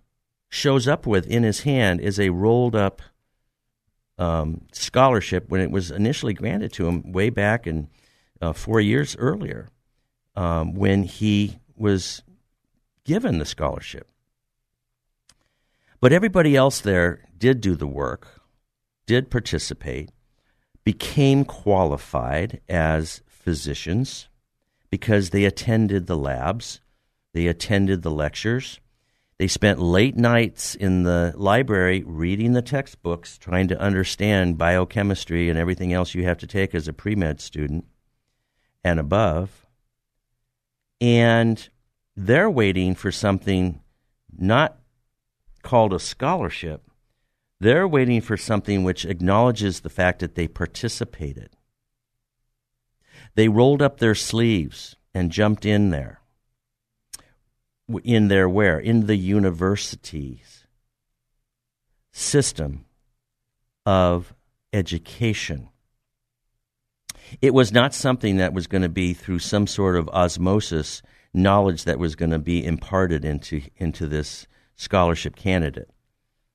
[0.49, 3.01] shows up with in his hand is a rolled up
[4.17, 7.87] um, scholarship when it was initially granted to him way back in
[8.41, 9.69] uh, four years earlier
[10.35, 12.23] um, when he was
[13.05, 14.11] given the scholarship.
[16.01, 18.41] But everybody else there did do the work,
[19.05, 20.11] did participate,
[20.89, 24.27] became qualified as physicians
[24.89, 26.81] because they attended the labs,
[27.31, 28.79] they attended the lectures,
[29.37, 35.59] they spent late nights in the library reading the textbooks, trying to understand biochemistry and
[35.59, 37.85] everything else you have to take as a pre med student
[38.83, 39.67] and above.
[40.99, 41.69] And
[42.15, 43.79] they're waiting for something
[44.35, 44.79] not
[45.61, 46.88] called a scholarship,
[47.59, 51.49] they're waiting for something which acknowledges the fact that they participated.
[53.35, 56.21] They rolled up their sleeves and jumped in there
[58.03, 60.65] in their where in the universities
[62.11, 62.85] system
[63.85, 64.33] of
[64.73, 65.69] education.
[67.41, 71.01] It was not something that was going to be through some sort of osmosis
[71.33, 75.89] knowledge that was going to be imparted into into this scholarship candidate.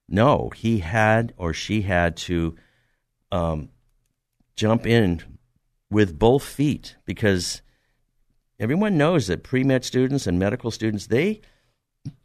[0.08, 2.56] No, he had or she had to
[3.32, 3.70] um,
[4.54, 5.22] jump in
[5.90, 7.62] with both feet because
[8.58, 11.40] everyone knows that pre med students and medical students, they,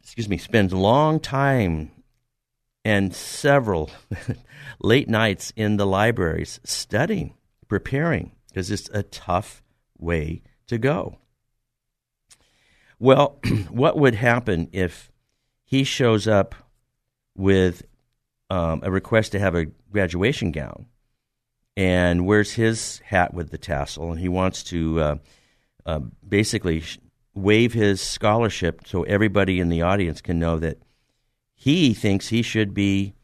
[0.02, 1.90] excuse me, spend long time
[2.84, 3.90] and several
[4.80, 7.34] late nights in the libraries studying,
[7.68, 9.62] preparing, because it's a tough
[9.98, 11.18] way to go.
[12.98, 13.38] Well,
[13.70, 15.10] what would happen if
[15.64, 16.54] he shows up
[17.36, 17.82] with
[18.50, 20.86] um, a request to have a graduation gown
[21.76, 25.16] and wears his hat with the tassel and he wants to uh,
[25.86, 26.82] uh, basically
[27.34, 30.78] waive his scholarship so everybody in the audience can know that
[31.54, 33.14] he thinks he should be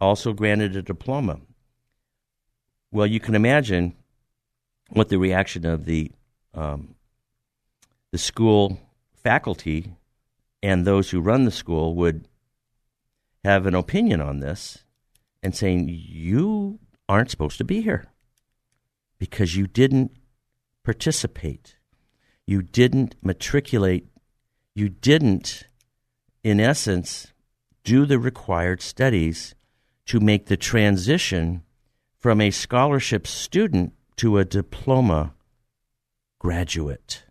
[0.00, 1.40] also granted a diploma.
[2.90, 3.94] Well, you can imagine
[4.90, 6.10] what the reaction of the
[6.52, 6.94] um,
[8.12, 8.78] the school
[9.22, 9.92] faculty
[10.62, 12.28] and those who run the school would
[13.44, 14.84] have an opinion on this
[15.42, 16.78] and saying you
[17.08, 18.06] aren't supposed to be here
[19.18, 20.10] because you didn't
[20.82, 21.76] participate
[22.46, 24.06] you didn't matriculate,
[24.74, 25.64] you didn't,
[26.42, 27.32] in essence,
[27.84, 29.54] do the required studies
[30.06, 31.62] to make the transition
[32.18, 35.34] from a scholarship student to a diploma
[36.38, 37.24] graduate.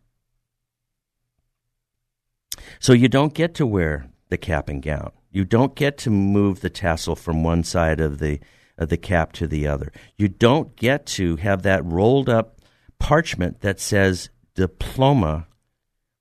[2.80, 5.12] So you don't get to wear the cap and gown.
[5.34, 8.39] You don't get to move the tassel from one side of the
[8.78, 9.91] of the cap to the other.
[10.15, 12.62] You don't get to have that rolled up
[13.00, 15.48] parchment that says diploma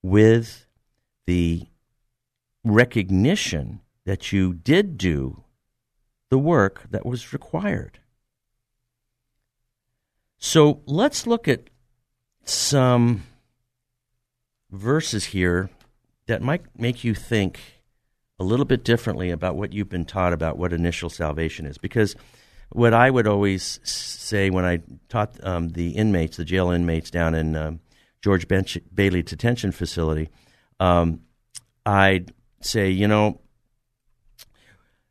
[0.03, 0.67] with
[1.27, 1.63] the
[2.65, 5.45] recognition that you did do
[6.31, 7.99] the work that was required.
[10.39, 11.69] So let's look at
[12.45, 13.25] some
[14.71, 15.71] verses here
[16.27, 17.82] that might make you think
[18.43, 21.79] a little bit differently about what you've been taught about what initial salvation is.
[21.79, 22.17] Because
[22.71, 27.37] what I would always say when I taught um, the inmates, the jail inmates down
[27.37, 27.81] in um,
[28.21, 30.29] George Bench- Bailey Detention Facility,
[30.81, 31.21] um,
[31.87, 33.41] I'd say, you know,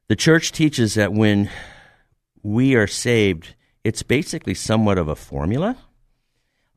[0.09, 1.49] the church teaches that when
[2.43, 3.55] we are saved,
[3.86, 5.77] it's basically somewhat of a formula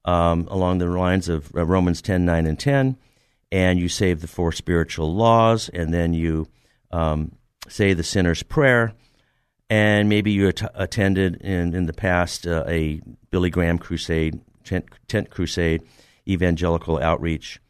[0.04, 2.96] um, along the lines of Romans 10 9 and 10.
[3.52, 6.48] And you save the four spiritual laws, and then you
[6.90, 7.32] um,
[7.68, 8.92] say the sinner's prayer.
[9.70, 14.86] And maybe you at- attended in, in the past uh, a Billy Graham crusade, tent,
[15.08, 15.82] tent, crusade,
[16.28, 17.60] evangelical outreach.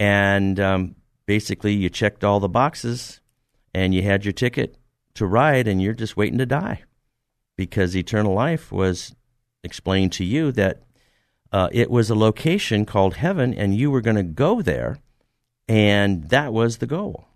[0.00, 3.20] And um, basically, you checked all the boxes
[3.74, 4.76] and you had your ticket
[5.14, 6.82] to ride, and you're just waiting to die
[7.56, 9.14] because eternal life was
[9.62, 10.82] explained to you that
[11.52, 14.98] uh, it was a location called heaven, and you were going to go there,
[15.68, 17.26] and that was the goal.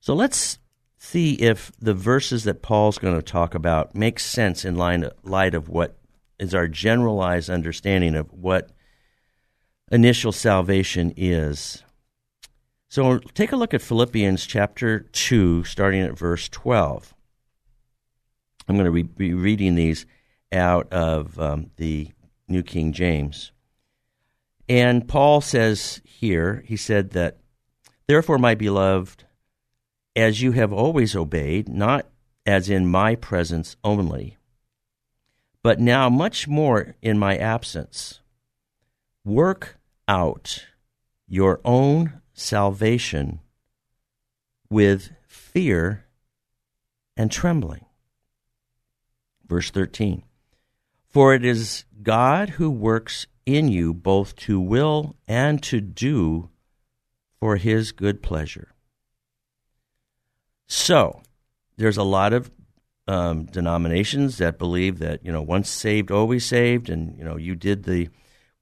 [0.00, 0.58] So let's
[0.98, 5.68] see if the verses that Paul's going to talk about make sense in light of
[5.68, 5.98] what
[6.38, 8.70] is our generalized understanding of what
[9.90, 11.82] initial salvation is.
[12.88, 17.14] So take a look at Philippians chapter 2, starting at verse 12.
[18.68, 20.06] I'm going to be reading these
[20.52, 22.10] out of um, the
[22.48, 23.52] New King James.
[24.72, 27.36] And Paul says here, he said that,
[28.08, 29.24] Therefore, my beloved,
[30.16, 32.06] as you have always obeyed, not
[32.46, 34.38] as in my presence only,
[35.62, 38.20] but now much more in my absence,
[39.26, 39.76] work
[40.08, 40.64] out
[41.28, 43.40] your own salvation
[44.70, 46.06] with fear
[47.14, 47.84] and trembling.
[49.46, 50.22] Verse 13
[51.10, 56.50] For it is God who works in you both to will and to do
[57.40, 58.68] for his good pleasure.
[60.66, 61.22] So,
[61.76, 62.50] there's a lot of
[63.08, 67.54] um, denominations that believe that you know once saved always saved, and you know you
[67.54, 68.08] did the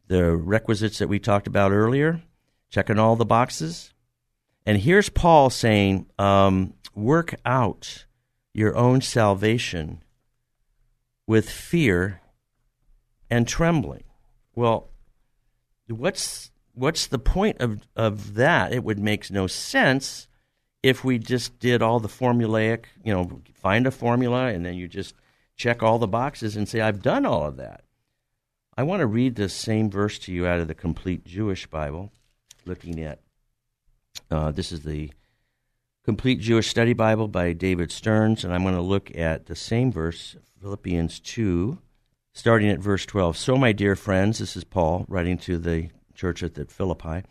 [0.06, 2.22] the requisites that we talked about earlier,
[2.70, 3.92] checking all the boxes.
[4.66, 8.06] And here's Paul saying, um, work out
[8.52, 10.02] your own salvation
[11.26, 12.20] with fear
[13.30, 14.02] and trembling.
[14.60, 14.90] Well,
[15.88, 18.74] what's what's the point of, of that?
[18.74, 20.28] It would make no sense
[20.82, 24.86] if we just did all the formulaic, you know, find a formula and then you
[24.86, 25.14] just
[25.56, 27.84] check all the boxes and say, I've done all of that.
[28.76, 32.12] I want to read this same verse to you out of the Complete Jewish Bible,
[32.66, 33.20] looking at
[34.30, 35.10] uh, this is the
[36.04, 39.90] Complete Jewish Study Bible by David Stearns, and I'm going to look at the same
[39.90, 41.78] verse, Philippians 2,
[42.32, 43.36] starting at verse 12.
[43.36, 47.22] So, my dear friends, this is Paul writing to the church at Philippi,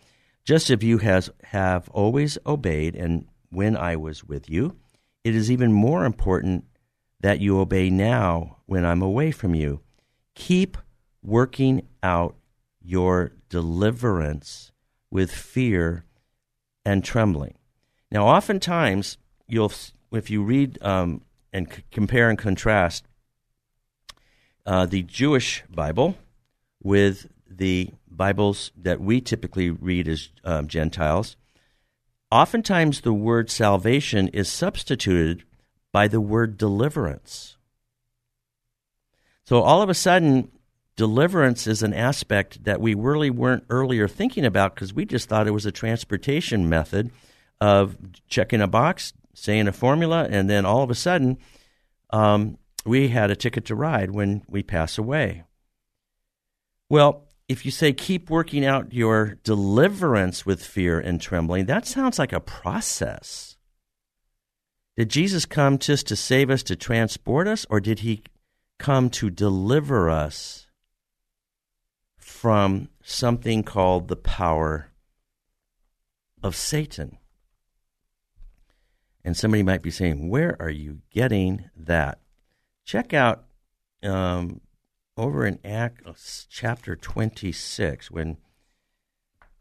[0.45, 4.77] just as you has, have always obeyed, and when I was with you,
[5.23, 6.65] it is even more important
[7.19, 9.81] that you obey now when I'm away from you.
[10.35, 10.77] Keep
[11.21, 12.35] working out
[12.81, 14.71] your deliverance
[15.11, 16.05] with fear
[16.85, 17.55] and trembling.
[18.11, 19.73] Now, oftentimes, you'll
[20.11, 21.21] if you read um,
[21.53, 23.05] and c- compare and contrast
[24.69, 26.15] uh, the Jewish Bible
[26.83, 31.35] with the Bibles that we typically read as um, Gentiles,
[32.31, 35.43] oftentimes the word salvation is substituted
[35.91, 37.57] by the word deliverance.
[39.43, 40.51] So all of a sudden,
[40.95, 45.47] deliverance is an aspect that we really weren't earlier thinking about because we just thought
[45.47, 47.09] it was a transportation method
[47.59, 47.97] of
[48.27, 51.39] checking a box, saying a formula, and then all of a sudden,
[52.11, 52.59] um,
[52.89, 55.43] we had a ticket to ride when we pass away.
[56.89, 62.17] Well, if you say keep working out your deliverance with fear and trembling, that sounds
[62.17, 63.57] like a process.
[64.97, 68.23] Did Jesus come just to save us, to transport us, or did he
[68.79, 70.67] come to deliver us
[72.17, 74.91] from something called the power
[76.41, 77.19] of Satan?
[79.23, 82.19] And somebody might be saying, Where are you getting that?
[82.89, 83.43] Check out
[84.01, 84.61] um,
[85.15, 88.37] over in Acts chapter 26 when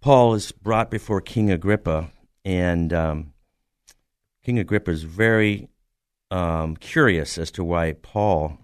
[0.00, 2.10] Paul is brought before King Agrippa,
[2.42, 3.34] and um,
[4.42, 5.68] King Agrippa is very
[6.30, 8.60] um, curious as to why Paul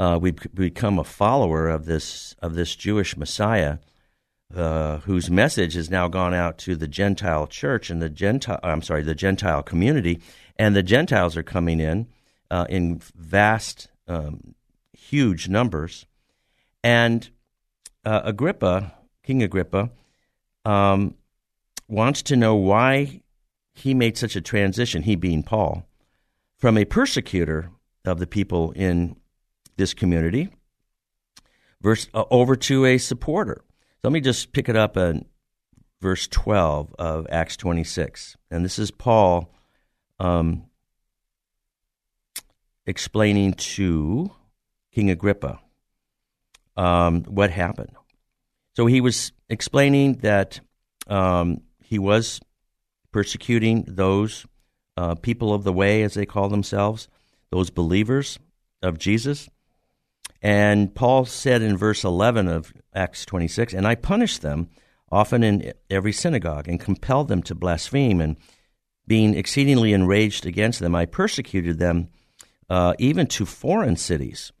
[0.00, 3.80] uh, would become a follower of this of this Jewish Messiah,
[4.56, 8.80] uh, whose message has now gone out to the Gentile church and the Gentile I'm
[8.80, 10.22] sorry the Gentile community,
[10.56, 12.06] and the Gentiles are coming in
[12.50, 14.54] uh, in vast, um,
[14.92, 16.06] huge numbers.
[16.82, 17.28] And
[18.04, 19.90] uh, Agrippa, King Agrippa,
[20.64, 21.14] um,
[21.88, 23.22] wants to know why
[23.74, 25.86] he made such a transition, he being Paul,
[26.56, 27.70] from a persecutor
[28.04, 29.16] of the people in
[29.76, 30.50] this community
[31.80, 33.62] verse, uh, over to a supporter.
[34.00, 35.24] So let me just pick it up in
[36.00, 38.36] verse 12 of Acts 26.
[38.50, 39.52] And this is Paul
[40.18, 40.67] um,
[42.88, 44.30] explaining to
[44.92, 45.60] King Agrippa
[46.74, 47.92] um, what happened.
[48.74, 50.60] So he was explaining that
[51.06, 52.40] um, he was
[53.12, 54.46] persecuting those
[54.96, 57.08] uh, people of the way, as they call themselves,
[57.50, 58.38] those believers
[58.82, 59.50] of Jesus.
[60.40, 64.70] And Paul said in verse 11 of Acts 26, And I punished them
[65.12, 68.20] often in every synagogue and compelled them to blaspheme.
[68.22, 68.36] And
[69.06, 72.08] being exceedingly enraged against them, I persecuted them
[72.70, 74.52] uh, even to foreign cities.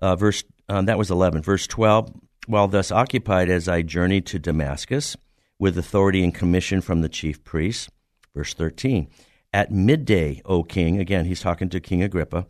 [0.00, 1.42] Uh, verse uh, that was 11.
[1.42, 2.12] Verse 12.
[2.46, 5.16] While thus occupied, as I journeyed to Damascus
[5.58, 7.88] with authority and commission from the chief priests.
[8.34, 9.08] Verse 13.
[9.52, 12.46] At midday, O king, again, he's talking to King Agrippa.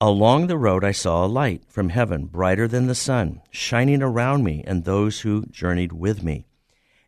[0.00, 4.44] Along the road I saw a light from heaven, brighter than the sun, shining around
[4.44, 6.46] me and those who journeyed with me.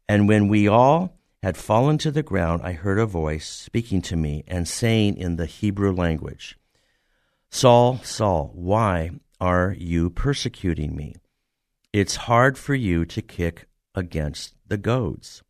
[0.08, 4.16] And when we all had fallen to the ground, I heard a voice speaking to
[4.16, 6.58] me and saying in the Hebrew language,
[7.52, 11.16] Saul, Saul, why are you persecuting me?
[11.92, 15.42] It's hard for you to kick against the goads.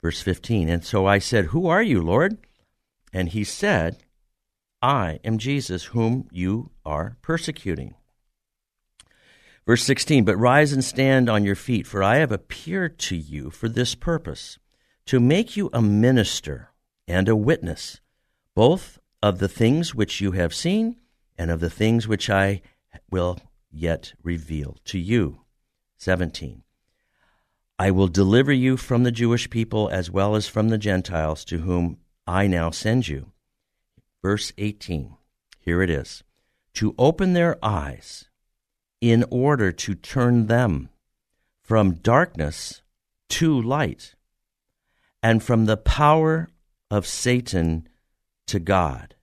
[0.00, 2.38] Verse 15, and so I said, Who are you, Lord?
[3.12, 4.04] And he said,
[4.80, 7.94] I am Jesus, whom you are persecuting.
[9.66, 13.50] Verse 16, but rise and stand on your feet, for I have appeared to you
[13.50, 14.58] for this purpose,
[15.06, 16.70] to make you a minister
[17.08, 18.00] and a witness,
[18.54, 20.96] both of the things which you have seen
[21.36, 22.62] and of the things which I
[23.10, 23.38] will
[23.70, 25.40] yet reveal to you.
[25.96, 26.62] 17.
[27.78, 31.58] I will deliver you from the Jewish people as well as from the Gentiles to
[31.58, 33.32] whom I now send you
[34.24, 35.14] verse 18.
[35.60, 36.24] Here it is
[36.72, 38.30] to open their eyes
[39.02, 40.88] in order to turn them
[41.62, 42.80] from darkness
[43.28, 44.14] to light
[45.22, 46.48] and from the power
[46.90, 47.86] of Satan
[48.46, 49.13] to God,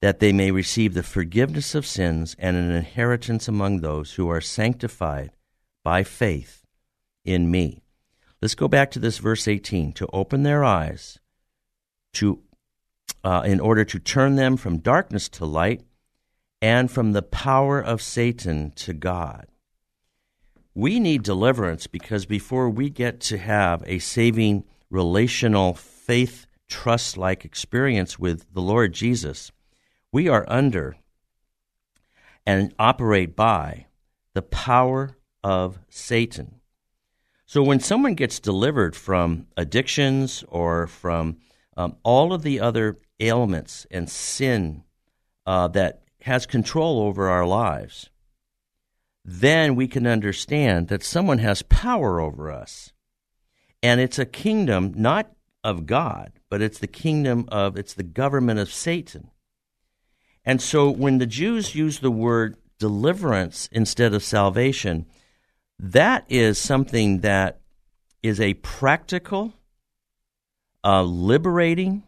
[0.00, 4.40] that they may receive the forgiveness of sins and an inheritance among those who are
[4.40, 5.32] sanctified
[5.82, 6.64] by faith
[7.24, 7.82] in me.
[8.40, 11.18] Let's go back to this verse 18 to open their eyes
[12.14, 12.40] to
[13.24, 15.82] uh, in order to turn them from darkness to light
[16.62, 19.46] and from the power of Satan to God.
[20.74, 27.44] We need deliverance because before we get to have a saving, relational, faith, trust like
[27.44, 29.50] experience with the Lord Jesus,
[30.12, 30.96] we are under
[32.46, 33.86] and operate by
[34.34, 36.60] the power of Satan.
[37.46, 41.38] So when someone gets delivered from addictions or from
[41.76, 44.84] um, all of the other ailments and sin
[45.46, 48.10] uh, that has control over our lives,
[49.24, 52.92] then we can understand that someone has power over us.
[53.82, 55.32] And it's a kingdom not
[55.62, 59.30] of God, but it's the kingdom of, it's the government of Satan.
[60.48, 65.04] And so when the Jews use the word deliverance instead of salvation,
[65.78, 67.60] that is something that
[68.22, 69.52] is a practical,
[70.82, 72.02] uh, liberating,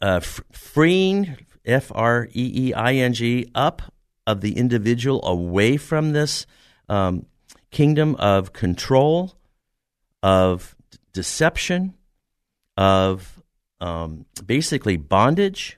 [0.00, 3.82] uh, freeing, F R E E I N G, up
[4.24, 6.46] of the individual away from this
[6.88, 7.26] um,
[7.72, 9.34] kingdom of control,
[10.22, 10.76] of
[11.12, 11.94] deception,
[12.76, 13.42] of
[13.80, 15.76] um, basically bondage,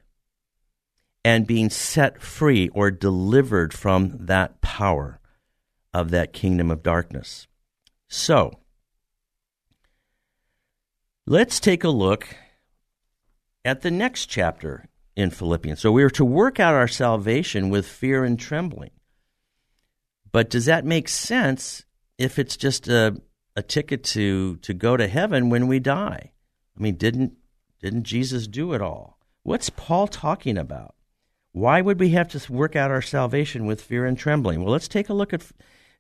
[1.25, 5.21] and being set free or delivered from that power
[5.93, 7.47] of that kingdom of darkness.
[8.09, 8.61] So,
[11.27, 12.37] let's take a look
[13.64, 15.81] at the next chapter in Philippians.
[15.81, 18.91] So we are to work out our salvation with fear and trembling.
[20.31, 21.85] But does that make sense
[22.19, 23.21] if it's just a,
[23.57, 26.33] a ticket to, to go to heaven when we die?
[26.77, 27.33] I mean, didn't
[27.81, 29.19] didn't Jesus do it all?
[29.43, 30.95] What's Paul talking about?
[31.53, 34.62] Why would we have to work out our salvation with fear and trembling?
[34.62, 35.42] Well, let's take a look at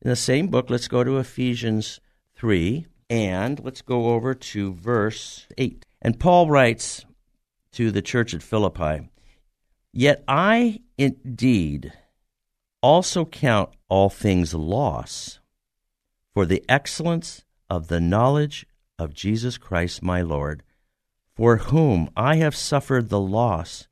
[0.00, 0.70] in the same book.
[0.70, 2.00] Let's go to Ephesians
[2.36, 5.84] 3 and let's go over to verse 8.
[6.00, 7.04] And Paul writes,
[7.72, 9.08] to the church at Philippi,
[9.92, 11.92] Yet I indeed
[12.82, 15.40] also count all things loss
[16.34, 18.66] for the excellence of the knowledge
[18.98, 20.62] of Jesus Christ my Lord,
[21.34, 23.86] for whom I have suffered the loss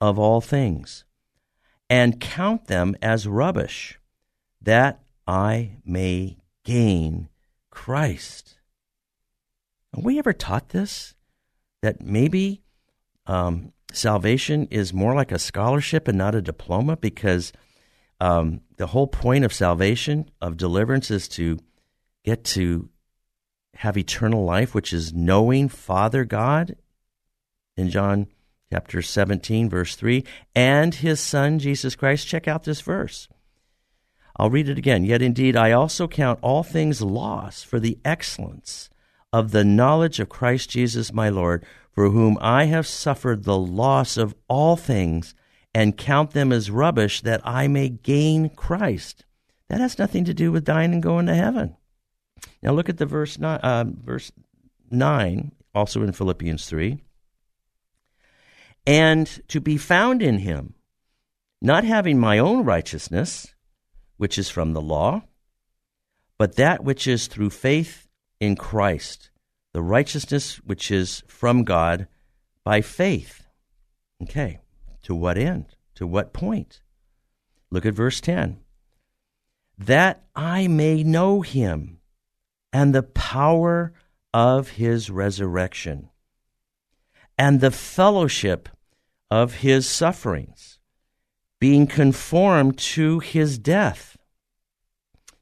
[0.00, 1.04] of all things,
[1.88, 3.98] and count them as rubbish,
[4.62, 7.28] that I may gain
[7.70, 8.56] Christ.
[9.94, 11.14] Have we ever taught this?
[11.82, 12.62] That maybe
[13.26, 17.52] um, salvation is more like a scholarship and not a diploma because
[18.20, 21.58] um, the whole point of salvation, of deliverance, is to
[22.24, 22.90] get to
[23.76, 26.76] have eternal life, which is knowing Father God
[27.76, 28.26] in John
[28.72, 32.26] chapter 17, verse 3, and his Son, Jesus Christ.
[32.26, 33.28] Check out this verse.
[34.36, 35.04] I'll read it again.
[35.04, 38.88] Yet indeed, I also count all things loss for the excellence
[39.32, 44.16] of the knowledge of Christ Jesus my Lord, for whom I have suffered the loss
[44.16, 45.34] of all things,
[45.74, 49.24] and count them as rubbish that I may gain Christ.
[49.68, 51.76] That has nothing to do with dying and going to heaven.
[52.62, 54.32] Now look at the verse nine, uh, verse
[54.90, 57.02] nine, also in Philippians three.
[58.90, 60.74] And to be found in Him,
[61.62, 63.54] not having my own righteousness,
[64.16, 65.22] which is from the law,
[66.38, 68.08] but that which is through faith
[68.40, 69.30] in Christ,
[69.72, 72.08] the righteousness which is from God
[72.64, 73.46] by faith.
[74.24, 74.58] Okay,
[75.02, 75.76] to what end?
[75.94, 76.80] To what point?
[77.70, 78.58] Look at verse 10.
[79.78, 82.00] That I may know him
[82.72, 83.92] and the power
[84.34, 86.10] of his resurrection
[87.38, 88.68] and the fellowship
[89.30, 90.78] of his sufferings,
[91.60, 94.16] being conformed to his death.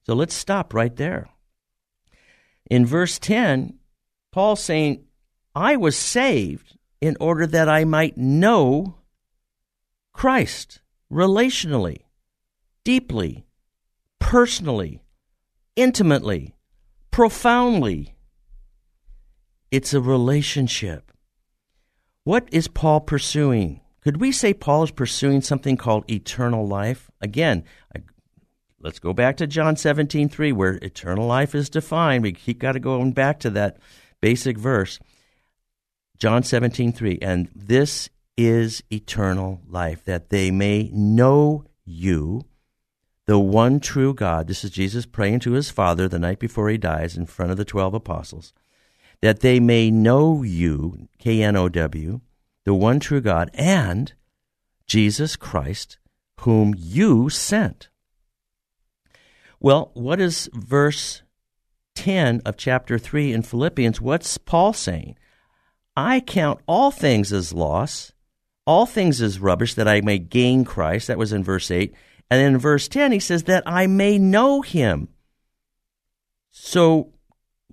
[0.05, 1.28] So let's stop right there.
[2.70, 3.78] In verse 10,
[4.32, 5.05] Paul's saying,
[5.55, 8.97] I was saved in order that I might know
[10.12, 10.80] Christ
[11.11, 12.03] relationally,
[12.84, 13.47] deeply,
[14.18, 15.03] personally,
[15.76, 16.55] intimately,
[17.11, 18.14] profoundly.
[19.70, 21.12] It's a relationship.
[22.29, 23.81] What is Paul pursuing?
[24.03, 27.11] Could we say Paul is pursuing something called eternal life?
[27.22, 27.64] Again,
[27.97, 28.03] I,
[28.79, 32.22] let's go back to John 17, 3, where eternal life is defined.
[32.22, 33.79] We keep got to going back to that
[34.20, 34.99] basic verse.
[36.18, 37.18] John 17, 3.
[37.22, 42.45] And this is eternal life, that they may know you,
[43.24, 44.49] the one true God.
[44.49, 47.57] This is Jesus praying to his Father the night before he dies in front of
[47.57, 48.53] the 12 apostles.
[49.21, 52.21] That they may know you, K N O W,
[52.64, 54.12] the one true God, and
[54.87, 55.99] Jesus Christ,
[56.41, 57.89] whom you sent.
[59.61, 61.23] Well, what is verse
[61.97, 64.01] 10 of chapter 3 in Philippians?
[64.01, 65.16] What's Paul saying?
[65.97, 68.12] I count all things as loss,
[68.66, 71.09] all things as rubbish, that I may gain Christ.
[71.09, 71.93] That was in verse 8.
[72.31, 75.09] And in verse 10, he says, that I may know him.
[76.53, 77.14] So,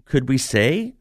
[0.06, 0.95] could we say,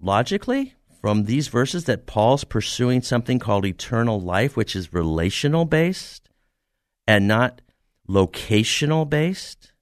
[0.00, 6.28] logically, from these verses, that Paul's pursuing something called eternal life, which is relational based
[7.06, 7.60] and not
[8.08, 9.72] locational based?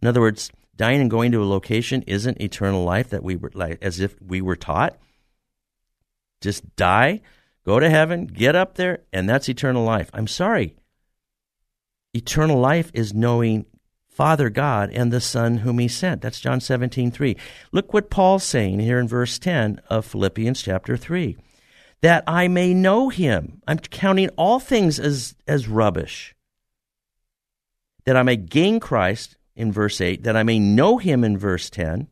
[0.00, 3.50] In other words, dying and going to a location isn't eternal life that we were
[3.54, 4.98] like as if we were taught.
[6.40, 7.22] Just die,
[7.64, 10.10] go to heaven, get up there, and that's eternal life.
[10.12, 10.76] I'm sorry.
[12.12, 13.66] Eternal life is knowing
[14.14, 16.22] Father God and the Son whom He sent.
[16.22, 17.36] That's John 17, 3.
[17.72, 21.36] Look what Paul's saying here in verse 10 of Philippians chapter 3.
[22.00, 23.60] That I may know Him.
[23.66, 26.32] I'm counting all things as, as rubbish.
[28.04, 31.70] That I may gain Christ in verse 8, that I may know him in verse
[31.70, 32.08] 10,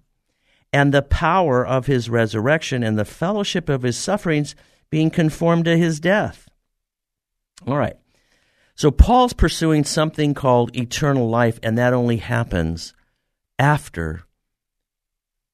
[0.73, 4.55] and the power of his resurrection and the fellowship of his sufferings,
[4.91, 6.49] being conformed to his death.
[7.67, 7.97] All right.
[8.75, 12.95] So Paul's pursuing something called eternal life, and that only happens
[13.59, 14.25] after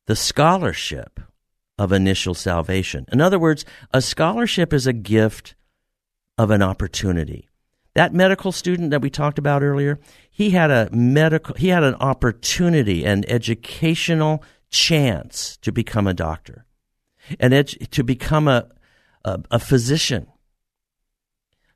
[0.06, 1.20] the scholarship
[1.78, 3.06] of initial salvation.
[3.12, 5.54] In other words, a scholarship is a gift
[6.36, 7.48] of an opportunity.
[7.94, 9.98] That medical student that we talked about earlier,
[10.30, 16.64] he had a medical he had an opportunity an educational chance to become a doctor
[17.40, 18.68] and to become a,
[19.24, 20.28] a, a physician.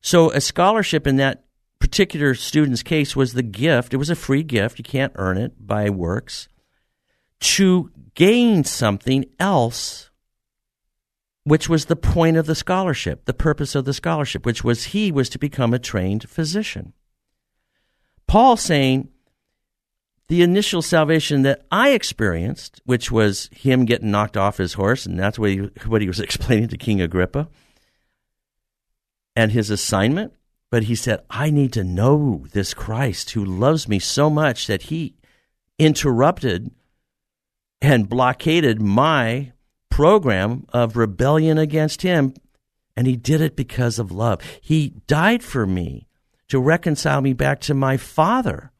[0.03, 1.44] So a scholarship in that
[1.78, 3.94] particular student's case was the gift.
[3.94, 4.78] It was a free gift.
[4.78, 6.48] You can't earn it by works
[7.40, 10.11] to gain something else
[11.44, 15.11] which was the point of the scholarship, the purpose of the scholarship, which was he
[15.11, 16.92] was to become a trained physician.
[18.26, 19.09] Paul saying,
[20.28, 25.18] the initial salvation that I experienced, which was him getting knocked off his horse, and
[25.18, 27.48] that's what he, what he was explaining to King Agrippa,
[29.35, 30.33] and his assignment.
[30.70, 34.83] But he said, I need to know this Christ who loves me so much that
[34.83, 35.14] he
[35.78, 36.70] interrupted
[37.80, 39.53] and blockaded my
[39.91, 42.33] program of rebellion against him,
[42.97, 44.41] and he did it because of love.
[44.61, 46.07] He died for me
[46.49, 48.72] to reconcile me back to my Father,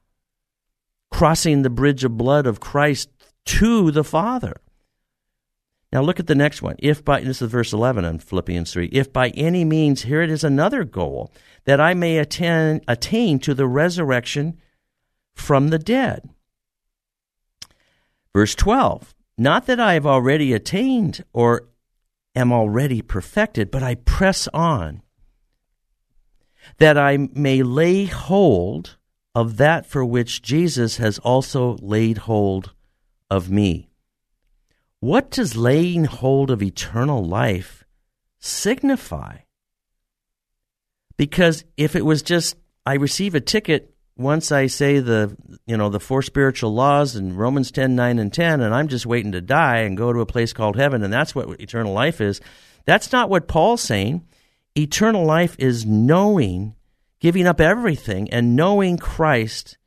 [1.11, 3.11] crossing the bridge of blood of Christ
[3.45, 4.57] to the Father.
[5.93, 6.77] Now look at the next one.
[6.79, 10.31] If by this is verse 11 in Philippians 3, if by any means here it
[10.31, 11.31] is another goal
[11.65, 14.59] that I may attain attain to the resurrection
[15.35, 16.31] from the dead.
[18.33, 21.69] Verse 12 Not that I have already attained or
[22.35, 25.03] am already perfected, but I press on,
[26.79, 28.97] that I may lay hold
[29.35, 32.73] of that for which Jesus has also laid hold
[33.31, 33.92] of me.
[35.03, 37.83] What does laying hold of eternal life
[38.39, 39.39] signify?
[41.17, 42.55] Because if it was just,
[42.87, 45.37] I receive a ticket once I say the
[45.67, 49.05] you know the four spiritual laws and Romans 10 9 and 10 and I'm just
[49.05, 52.21] waiting to die and go to a place called heaven and that's what eternal life
[52.21, 52.41] is
[52.85, 54.25] that's not what Paul's saying
[54.77, 56.77] eternal life is knowing
[57.19, 59.79] giving up everything and knowing Christ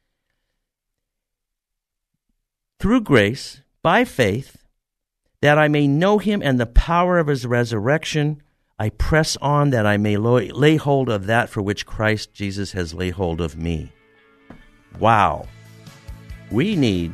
[2.79, 4.64] through grace by faith
[5.45, 8.41] that I may know him and the power of his resurrection
[8.77, 12.93] I press on that I may lay hold of that for which Christ Jesus has
[12.93, 13.91] laid hold of me
[14.99, 15.47] wow,
[16.51, 17.13] we need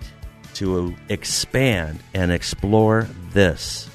[0.56, 3.90] to expand and explore this.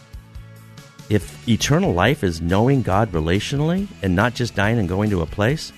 [1.08, 5.26] If eternal life is knowing God relationally and not just dying and going to a
[5.26, 5.72] place,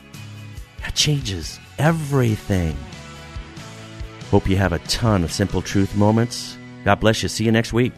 [0.80, 2.76] that changes everything.
[4.30, 6.56] Hope you have a ton of simple truth moments.
[6.84, 7.28] God bless you.
[7.28, 7.92] See you next week.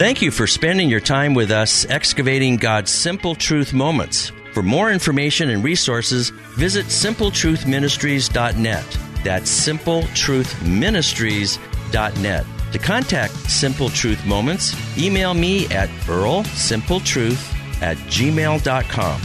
[0.00, 4.32] Thank you for spending your time with us excavating God's simple truth moments.
[4.54, 8.98] For more information and resources, visit simpletruthministries.net.
[9.22, 12.46] That's simpletruthministries.net.
[12.72, 19.20] To contact Simple Truth Moments, email me at earlsimpletruth at gmail.com.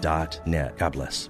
[0.46, 0.78] .net.
[0.78, 1.30] God bless.